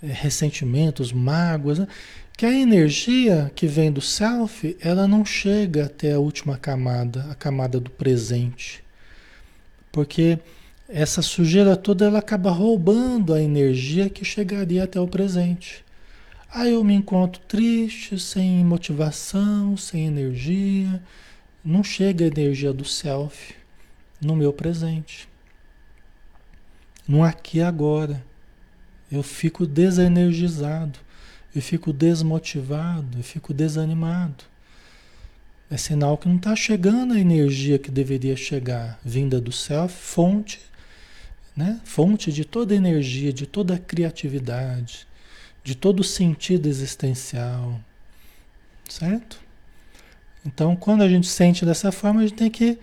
[0.00, 1.88] eh, ressentimentos, mágoas, né?
[2.36, 7.34] Que a energia que vem do self, ela não chega até a última camada, a
[7.34, 8.84] camada do presente.
[9.90, 10.38] Porque
[10.86, 15.82] essa sujeira toda ela acaba roubando a energia que chegaria até o presente.
[16.50, 21.02] Aí eu me encontro triste, sem motivação, sem energia.
[21.64, 23.54] Não chega a energia do self
[24.20, 25.26] no meu presente.
[27.08, 28.22] No aqui e agora.
[29.10, 30.98] Eu fico desenergizado,
[31.56, 34.44] eu fico desmotivado, eu fico desanimado.
[35.70, 40.60] É sinal que não está chegando a energia que deveria chegar, vinda do self, fonte
[41.56, 41.80] né?
[41.84, 45.06] fonte de toda energia, de toda criatividade,
[45.64, 47.80] de todo sentido existencial,
[48.88, 49.40] certo?
[50.44, 52.78] Então, quando a gente sente dessa forma, a gente tem que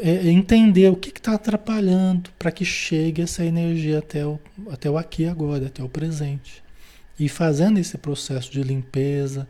[0.00, 4.38] é, entender o que está atrapalhando para que chegue essa energia até o,
[4.70, 6.62] até o aqui e agora, até o presente.
[7.18, 9.48] E fazendo esse processo de limpeza,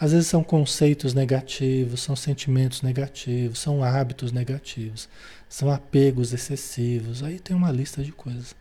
[0.00, 5.08] às vezes são conceitos negativos, são sentimentos negativos, são hábitos negativos.
[5.46, 7.22] São apegos excessivos.
[7.22, 8.54] Aí tem uma lista de coisas,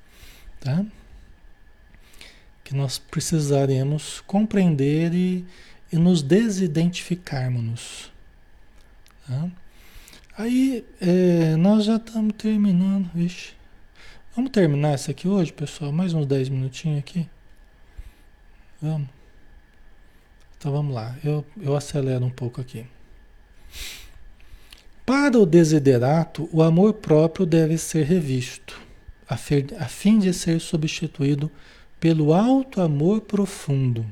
[0.60, 0.86] tá?
[2.64, 5.46] Que nós precisaremos compreender e,
[5.94, 8.12] e nos desidentificarmos.
[9.28, 9.50] Tá?
[10.38, 13.10] Aí é, nós já estamos terminando.
[13.14, 13.54] Vixe.
[14.36, 15.92] Vamos terminar isso aqui hoje, pessoal?
[15.92, 17.30] Mais uns 10 minutinhos aqui.
[18.82, 19.10] Vamos.
[20.58, 21.16] Então vamos lá.
[21.24, 22.86] Eu, eu acelero um pouco aqui.
[25.06, 28.80] Para o desiderato, o amor próprio deve ser revisto,
[29.28, 31.50] a fim de ser substituído
[32.00, 34.06] pelo alto amor profundo,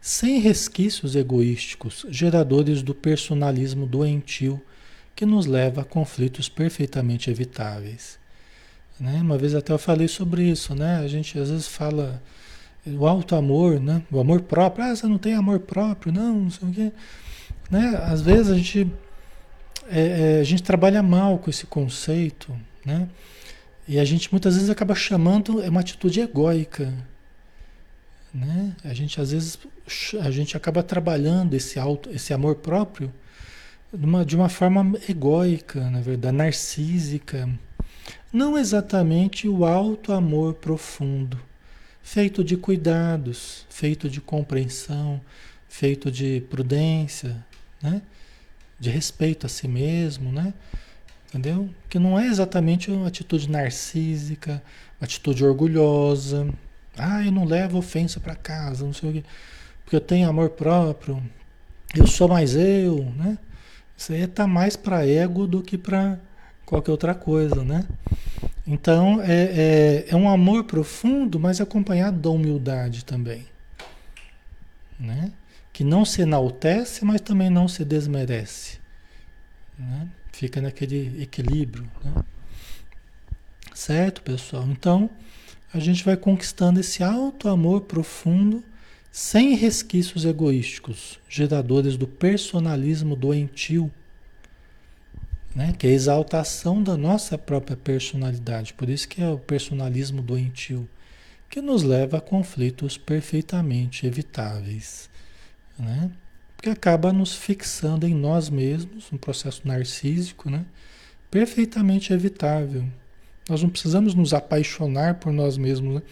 [0.00, 4.60] sem resquícios egoísticos, geradores do personalismo doentio
[5.14, 8.18] que nos leva a conflitos perfeitamente evitáveis.
[9.00, 9.18] Né?
[9.20, 10.98] Uma vez até eu falei sobre isso, né?
[10.98, 12.22] A gente às vezes fala
[12.96, 14.02] o alto amor, né?
[14.10, 14.84] O amor próprio.
[14.84, 16.92] Ah, você não tem amor próprio, não, não sei o quê.
[17.70, 18.00] Né?
[18.04, 18.90] Às vezes a gente
[19.90, 23.08] é, é, a gente trabalha mal com esse conceito, né?
[23.86, 26.92] E a gente muitas vezes acaba chamando, é uma atitude egóica,
[28.32, 28.76] né?
[28.84, 29.58] A gente às vezes
[30.20, 33.10] a gente acaba trabalhando esse auto, esse amor próprio
[33.92, 37.48] de uma, de uma forma egóica, na verdade, narcísica.
[38.30, 41.40] Não exatamente o alto amor profundo,
[42.08, 45.20] feito de cuidados, feito de compreensão,
[45.68, 47.44] feito de prudência,
[47.82, 48.00] né?
[48.80, 50.54] de respeito a si mesmo, né?
[51.28, 51.68] Entendeu?
[51.86, 54.62] Que não é exatamente uma atitude narcísica,
[54.98, 56.48] uma atitude orgulhosa.
[56.96, 59.24] Ah, eu não levo ofensa para casa, não sei o quê.
[59.84, 61.22] Porque eu tenho amor próprio.
[61.94, 63.36] Eu sou mais eu, né?
[63.94, 66.18] Isso aí tá mais para ego do que para
[66.68, 67.86] qualquer outra coisa, né?
[68.66, 73.46] Então, é, é, é, um amor profundo, mas acompanhado da humildade também.
[75.00, 75.32] Né?
[75.78, 78.80] que não se enaltece, mas também não se desmerece.
[79.78, 80.08] Né?
[80.32, 81.88] Fica naquele equilíbrio.
[82.02, 82.24] Né?
[83.72, 84.66] Certo, pessoal?
[84.68, 85.08] Então,
[85.72, 88.64] a gente vai conquistando esse alto amor profundo
[89.12, 93.88] sem resquícios egoísticos, geradores do personalismo doentio,
[95.58, 95.74] né?
[95.76, 98.72] que é a exaltação da nossa própria personalidade.
[98.74, 100.88] Por isso que é o personalismo doentio,
[101.50, 105.10] que nos leva a conflitos perfeitamente evitáveis.
[105.76, 106.12] Né?
[106.56, 110.64] Porque acaba nos fixando em nós mesmos, um processo narcísico, né?
[111.28, 112.84] perfeitamente evitável.
[113.48, 116.02] Nós não precisamos nos apaixonar por nós mesmos, né?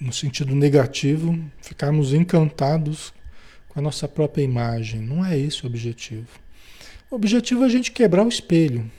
[0.00, 3.14] no sentido negativo, ficarmos encantados
[3.68, 5.00] com a nossa própria imagem.
[5.02, 6.47] Não é esse o objetivo.
[7.10, 8.90] O objetivo é a gente quebrar o espelho.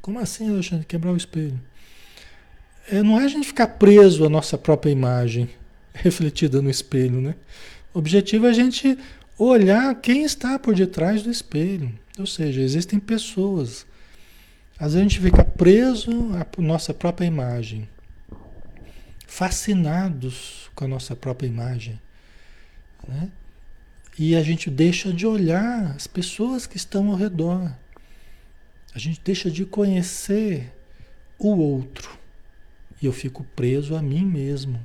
[0.00, 1.60] Como assim, Alexandre, quebrar o espelho?
[2.90, 5.50] É, não é a gente ficar preso à nossa própria imagem
[5.92, 7.34] refletida no espelho, né?
[7.92, 8.98] O objetivo é a gente
[9.38, 11.92] olhar quem está por detrás do espelho.
[12.18, 13.86] Ou seja, existem pessoas.
[14.78, 17.88] Às vezes a gente fica preso à nossa própria imagem
[19.26, 22.00] fascinados com a nossa própria imagem.
[23.06, 23.30] Né?
[24.18, 27.72] E a gente deixa de olhar as pessoas que estão ao redor.
[28.92, 30.72] A gente deixa de conhecer
[31.38, 32.18] o outro.
[33.00, 34.84] E eu fico preso a mim mesmo.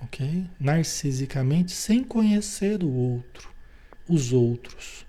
[0.00, 0.46] Ok?
[0.60, 3.50] Narcisicamente, sem conhecer o outro,
[4.08, 5.04] os outros.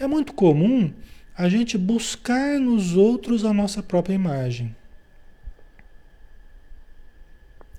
[0.00, 0.92] É muito comum
[1.36, 4.74] a gente buscar nos outros a nossa própria imagem.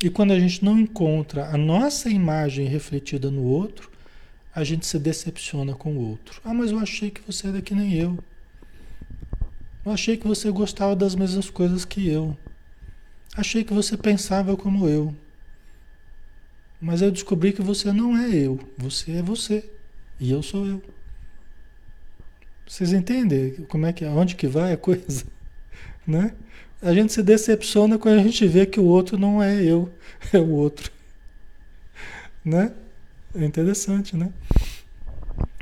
[0.01, 3.91] E quando a gente não encontra a nossa imagem refletida no outro,
[4.53, 6.39] a gente se decepciona com o outro.
[6.43, 8.17] Ah, mas eu achei que você era que nem eu.
[9.85, 12.37] Eu achei que você gostava das mesmas coisas que eu.
[13.35, 15.15] Achei que você pensava como eu.
[16.79, 18.59] Mas eu descobri que você não é eu.
[18.77, 19.67] Você é você.
[20.19, 20.81] E eu sou eu.
[22.67, 25.25] Vocês entendem como é que onde que vai a coisa,
[26.05, 26.35] né?
[26.81, 29.89] A gente se decepciona quando a gente vê que o outro não é eu,
[30.31, 30.91] é o outro.
[32.45, 32.71] Né?
[33.35, 34.31] É interessante, né?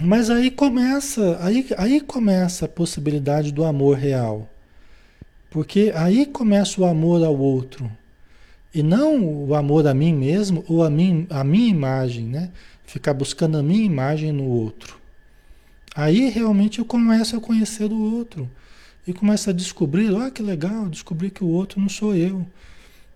[0.02, 4.50] Mas aí começa, aí, aí começa a possibilidade do amor real.
[5.50, 7.90] Porque aí começa o amor ao outro.
[8.74, 12.52] E não o amor a mim mesmo ou a, mim, a minha imagem, né?
[12.86, 14.98] Ficar buscando a minha imagem no outro.
[15.96, 18.50] Aí realmente eu começo a conhecer o outro.
[19.08, 22.46] E começa a descobrir, olha que legal, descobrir que o outro não sou eu.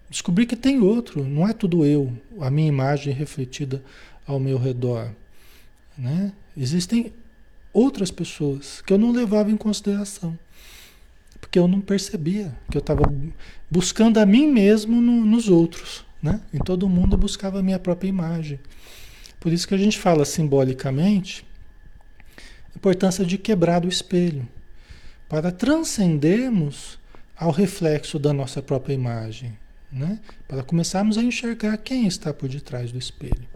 [0.09, 3.83] Descobrir que tem outro, não é tudo eu, a minha imagem refletida
[4.25, 5.11] ao meu redor.
[5.97, 6.31] Né?
[6.55, 7.11] Existem
[7.73, 10.37] outras pessoas que eu não levava em consideração.
[11.39, 13.03] Porque eu não percebia que eu estava
[13.69, 16.05] buscando a mim mesmo no, nos outros.
[16.21, 16.39] Né?
[16.53, 18.59] Em todo mundo eu buscava a minha própria imagem.
[19.39, 21.45] Por isso que a gente fala simbolicamente
[22.37, 24.47] a importância de quebrar o espelho
[25.29, 26.97] para transcendermos
[27.37, 29.55] ao reflexo da nossa própria imagem,
[29.91, 30.19] né?
[30.47, 33.47] Para começarmos a enxergar quem está por detrás do espelho,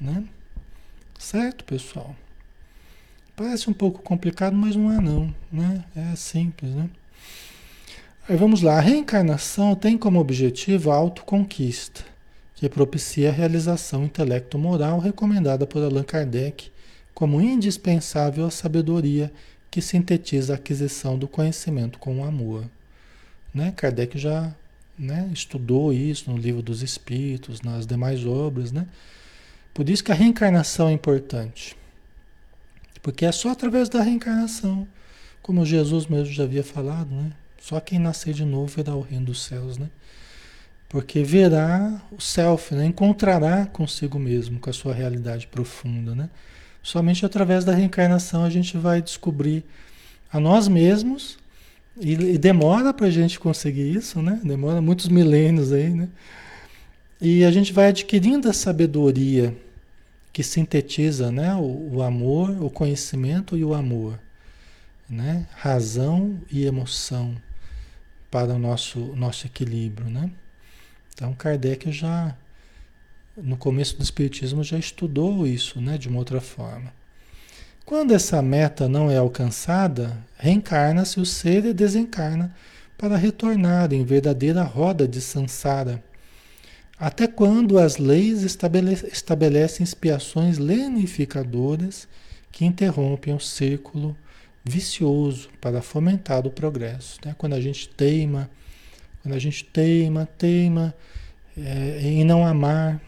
[0.00, 0.24] né?
[1.18, 2.16] Certo, pessoal?
[3.36, 5.84] Parece um pouco complicado, mas não é não, né?
[5.94, 6.88] É simples, né?
[8.26, 12.02] Aí vamos lá, a reencarnação tem como objetivo a autoconquista,
[12.54, 16.72] que propicia a realização intelecto-moral recomendada por Allan Kardec
[17.12, 19.32] como indispensável à sabedoria
[19.74, 22.64] que sintetiza a aquisição do conhecimento com o amor.
[23.52, 23.72] Né?
[23.76, 24.54] Kardec já
[24.96, 28.70] né, estudou isso no livro dos Espíritos, nas demais obras.
[28.70, 28.86] Né?
[29.74, 31.76] Por isso que a reencarnação é importante.
[33.02, 34.86] Porque é só através da reencarnação,
[35.42, 37.32] como Jesus mesmo já havia falado, né?
[37.60, 39.90] Só quem nascer de novo verá o reino dos céus, né?
[40.88, 42.86] Porque verá o self, né?
[42.86, 46.30] encontrará consigo mesmo, com a sua realidade profunda, né?
[46.84, 49.64] Somente através da reencarnação a gente vai descobrir
[50.30, 51.38] a nós mesmos
[51.98, 54.38] e, e demora para a gente conseguir isso, né?
[54.44, 56.10] Demora muitos milênios aí, né?
[57.18, 59.56] E a gente vai adquirindo a sabedoria
[60.30, 61.54] que sintetiza, né?
[61.54, 64.20] O, o amor, o conhecimento e o amor,
[65.08, 65.46] né?
[65.54, 67.34] Razão e emoção
[68.30, 70.30] para o nosso nosso equilíbrio, né?
[71.14, 72.36] Então Kardec já
[73.36, 76.92] no começo do Espiritismo já estudou isso né, de uma outra forma.
[77.84, 82.54] Quando essa meta não é alcançada, reencarna-se o ser e desencarna
[82.96, 86.02] para retornar em verdadeira roda de sansara.
[86.98, 92.08] Até quando as leis estabelecem expiações lenificadoras
[92.50, 94.16] que interrompem o círculo
[94.64, 97.18] vicioso para fomentar o progresso.
[97.24, 97.34] Né?
[97.36, 98.48] Quando a gente teima,
[99.22, 100.94] quando a gente teima, teima
[101.58, 103.00] é, em não amar,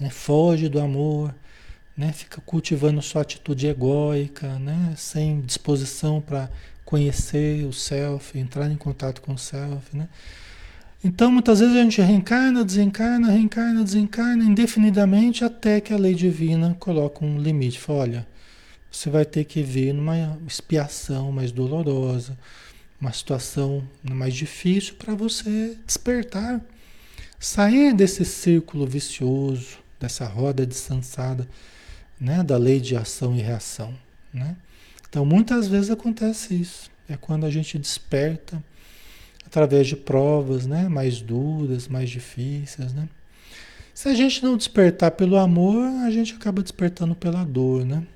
[0.00, 0.10] né?
[0.10, 1.34] foge do amor,
[1.96, 2.12] né?
[2.12, 4.94] fica cultivando sua atitude egóica, né?
[4.96, 6.50] sem disposição para
[6.84, 9.96] conhecer o self, entrar em contato com o self.
[9.96, 10.08] Né?
[11.02, 16.76] Então, muitas vezes a gente reencarna, desencarna, reencarna, desencarna indefinidamente até que a lei divina
[16.78, 17.78] coloca um limite.
[17.78, 18.26] Fala, olha,
[18.90, 22.36] você vai ter que vir numa expiação mais dolorosa,
[23.00, 26.60] uma situação mais difícil para você despertar,
[27.38, 31.46] sair desse círculo vicioso, dessa roda descansada,
[32.18, 33.94] né, da lei de ação e reação,
[34.32, 34.56] né?
[35.08, 36.90] Então, muitas vezes acontece isso.
[37.08, 38.62] É quando a gente desperta
[39.44, 43.08] através de provas, né, mais duras, mais difíceis, né?
[43.92, 48.06] Se a gente não despertar pelo amor, a gente acaba despertando pela dor, né?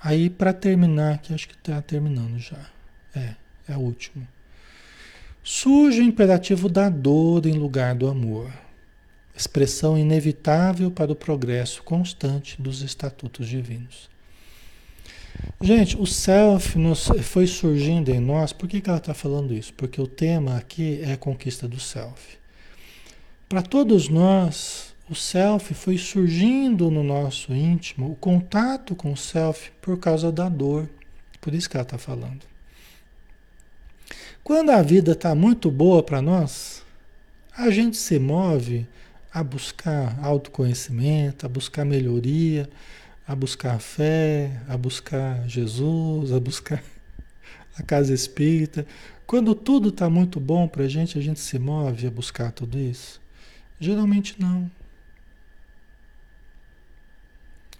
[0.00, 2.70] Aí, para terminar, que acho que está terminando já.
[3.14, 3.34] É,
[3.68, 4.26] é o último.
[5.42, 8.52] Surge o imperativo da dor em lugar do amor,
[9.38, 14.10] expressão inevitável para o progresso constante dos estatutos divinos.
[15.60, 19.72] Gente, o self nos, foi surgindo em nós, por que, que ela está falando isso?
[19.74, 22.36] Porque o tema aqui é a conquista do self.
[23.48, 29.70] Para todos nós, o self foi surgindo no nosso íntimo, o contato com o self,
[29.80, 30.88] por causa da dor.
[31.40, 32.42] Por isso que ela está falando.
[34.42, 36.82] Quando a vida está muito boa para nós,
[37.56, 38.86] a gente se move
[39.38, 42.68] a buscar autoconhecimento, a buscar melhoria,
[43.24, 46.82] a buscar fé, a buscar Jesus, a buscar
[47.76, 48.84] a casa espírita.
[49.28, 52.76] Quando tudo está muito bom para a gente, a gente se move a buscar tudo
[52.76, 53.20] isso?
[53.78, 54.68] Geralmente não.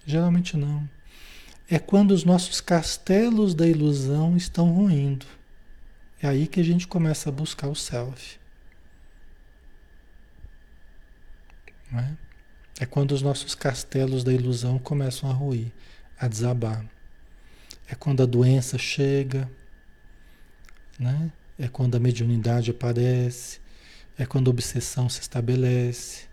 [0.06, 0.88] Geralmente não.
[1.68, 5.26] É quando os nossos castelos da ilusão estão ruindo.
[6.22, 8.38] É aí que a gente começa a buscar o self.
[11.94, 12.28] É?
[12.80, 15.72] é quando os nossos castelos da ilusão começam a ruir,
[16.18, 16.84] a desabar.
[17.88, 19.50] É quando a doença chega,
[20.98, 21.30] né?
[21.58, 23.60] é quando a mediunidade aparece,
[24.18, 26.26] é quando a obsessão se estabelece,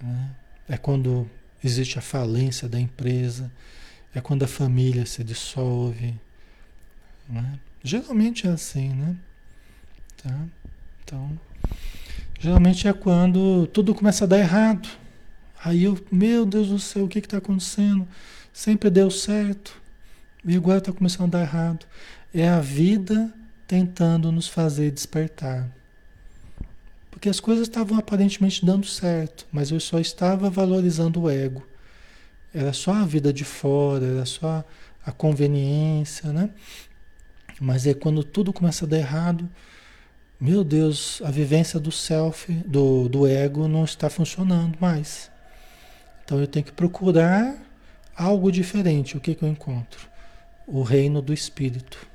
[0.00, 0.30] né?
[0.68, 1.28] é quando
[1.62, 3.50] existe a falência da empresa,
[4.14, 6.18] é quando a família se dissolve.
[7.28, 7.58] Né?
[7.82, 9.16] Geralmente é assim, né?
[10.22, 10.46] Tá?
[11.02, 11.38] Então,
[12.40, 14.88] geralmente é quando tudo começa a dar errado.
[15.62, 18.08] Aí eu, meu Deus do céu, o que está acontecendo?
[18.52, 19.80] Sempre deu certo
[20.44, 21.86] e agora está começando a dar errado.
[22.32, 23.32] É a vida
[23.68, 25.70] tentando nos fazer despertar.
[27.10, 31.66] Porque as coisas estavam aparentemente dando certo, mas eu só estava valorizando o ego.
[32.54, 34.64] Era só a vida de fora, era só
[35.04, 36.48] a conveniência, né?
[37.60, 39.46] Mas é quando tudo começa a dar errado,
[40.40, 45.30] meu Deus, a vivência do self, do, do ego, não está funcionando mais.
[46.24, 47.60] Então eu tenho que procurar
[48.16, 49.18] algo diferente.
[49.18, 50.08] O que, que eu encontro?
[50.66, 52.06] O reino do Espírito,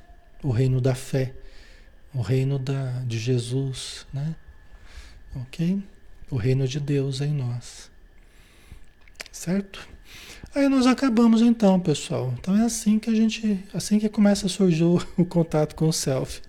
[0.42, 1.34] o reino da fé,
[2.12, 4.34] o reino da, de Jesus, né?
[5.36, 5.80] Ok?
[6.28, 7.90] O reino de Deus em nós.
[9.30, 9.86] Certo?
[10.52, 12.34] Aí nós acabamos então, pessoal.
[12.38, 15.86] Então é assim que a gente, assim que começa a surgir o, o contato com
[15.86, 16.40] o self.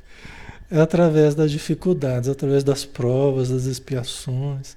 [0.69, 4.75] É através das dificuldades, através das provas, das expiações.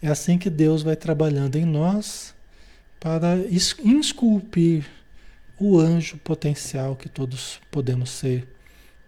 [0.00, 2.32] É assim que Deus vai trabalhando em nós
[3.00, 4.86] para esculpir
[5.58, 8.48] o anjo potencial que todos podemos ser,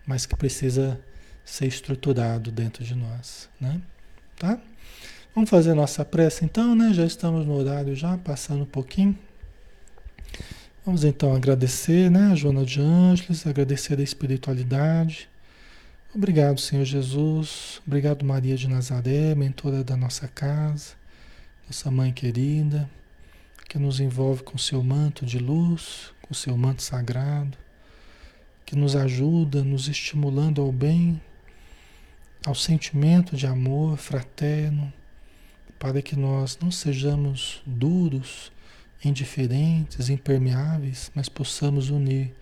[0.07, 1.01] mas que precisa
[1.45, 3.81] ser estruturado dentro de nós, né?
[4.39, 4.59] Tá?
[5.35, 6.93] Vamos fazer nossa prece então, né?
[6.93, 9.17] Já estamos no horário já, passando um pouquinho.
[10.85, 15.29] Vamos então agradecer, né, a Joana de Ângeles, agradecer a espiritualidade.
[16.15, 17.81] Obrigado, Senhor Jesus.
[17.87, 20.93] Obrigado, Maria de Nazaré, mentora da nossa casa,
[21.67, 22.87] nossa mãe querida,
[23.67, 27.57] que nos envolve com seu manto de luz, com seu manto sagrado,
[28.67, 31.19] que nos ajuda, nos estimulando ao bem,
[32.45, 34.93] ao sentimento de amor fraterno,
[35.79, 38.53] para que nós não sejamos duros,
[39.03, 42.35] indiferentes, impermeáveis, mas possamos unir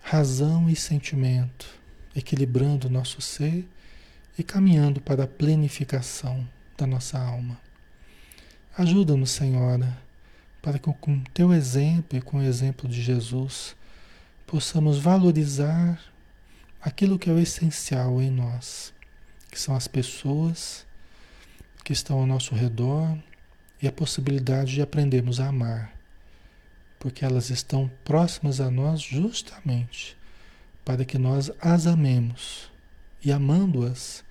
[0.00, 1.81] razão e sentimento,
[2.14, 3.66] equilibrando o nosso ser
[4.38, 6.46] e caminhando para a plenificação
[6.76, 7.60] da nossa alma.
[8.76, 9.96] Ajuda-nos, Senhora,
[10.60, 13.76] para que com teu exemplo e com o exemplo de Jesus
[14.46, 16.00] possamos valorizar
[16.80, 18.92] aquilo que é o essencial em nós,
[19.50, 20.86] que são as pessoas
[21.84, 23.16] que estão ao nosso redor
[23.80, 25.92] e a possibilidade de aprendermos a amar,
[26.98, 30.16] porque elas estão próximas a nós justamente
[30.84, 32.70] para que nós as amemos
[33.24, 34.24] e, amando-as,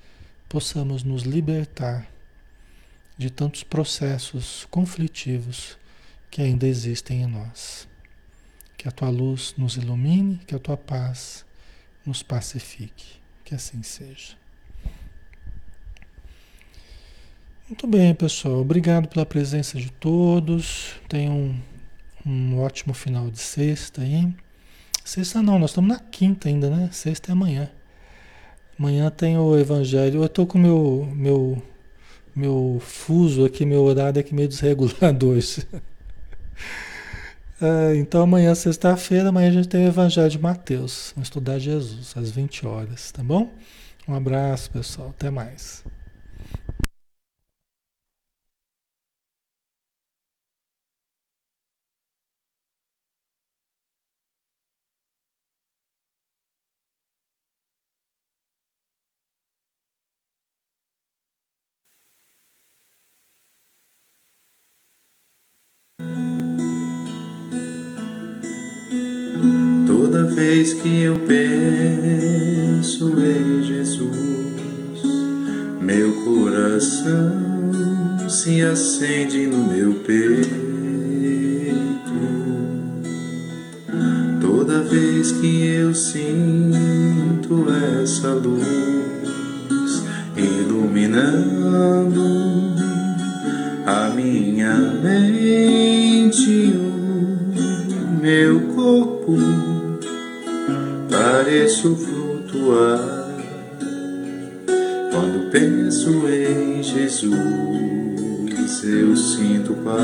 [0.49, 2.07] possamos nos libertar
[3.17, 5.77] de tantos processos conflitivos
[6.29, 7.87] que ainda existem em nós.
[8.77, 11.45] Que a tua luz nos ilumine, que a tua paz
[12.05, 13.21] nos pacifique.
[13.45, 14.35] Que assim seja.
[17.67, 18.59] Muito bem, pessoal.
[18.59, 20.95] Obrigado pela presença de todos.
[21.07, 21.61] Tenham um,
[22.25, 24.33] um ótimo final de sexta aí.
[25.03, 26.89] Sexta não, nós estamos na quinta ainda, né?
[26.91, 27.69] Sexta é amanhã.
[28.79, 30.21] Amanhã tem o evangelho.
[30.21, 31.61] Eu estou com meu meu
[32.35, 35.67] meu fuso aqui, meu horário aqui meio desregulado hoje.
[37.63, 41.11] É, então amanhã, sexta-feira, amanhã a gente tem o Evangelho de Mateus.
[41.15, 43.51] Vamos estudar Jesus às 20 horas, tá bom?
[44.07, 45.09] Um abraço, pessoal.
[45.09, 45.83] Até mais.
[70.11, 74.09] Toda vez que eu penso em Jesus,
[75.79, 77.31] meu coração
[78.27, 80.51] se acende no meu peito.
[84.41, 87.67] Toda vez que eu sinto
[88.03, 90.03] essa luz
[90.35, 92.21] iluminando
[93.85, 99.70] a minha mente, o meu corpo
[101.11, 103.27] pareço flutuar
[105.11, 107.31] quando penso em Jesus.
[108.83, 110.01] Eu sinto paz.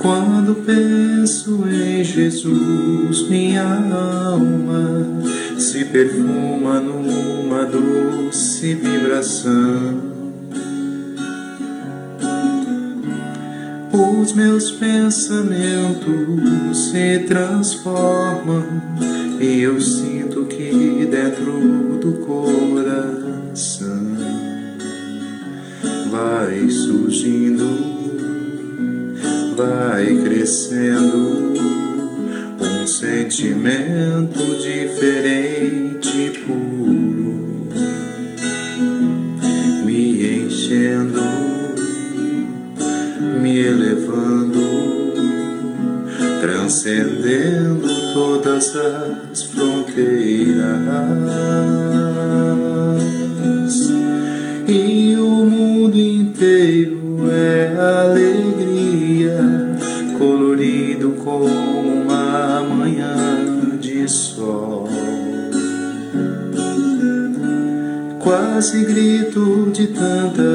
[0.00, 5.04] Quando penso em Jesus, minha alma
[5.58, 10.05] se perfuma numa doce vibração.
[13.92, 16.06] Os meus pensamentos
[16.90, 18.64] se transformam
[19.40, 24.16] e eu sinto que dentro do coração
[26.10, 27.66] vai surgindo,
[29.56, 31.54] vai crescendo
[32.60, 35.45] um sentimento diferente,
[48.56, 50.64] todas as fronteiras.
[54.66, 59.38] E o mundo inteiro é alegria,
[60.18, 64.88] colorido como uma manhã de sol.
[68.20, 70.45] Quase grito de tanta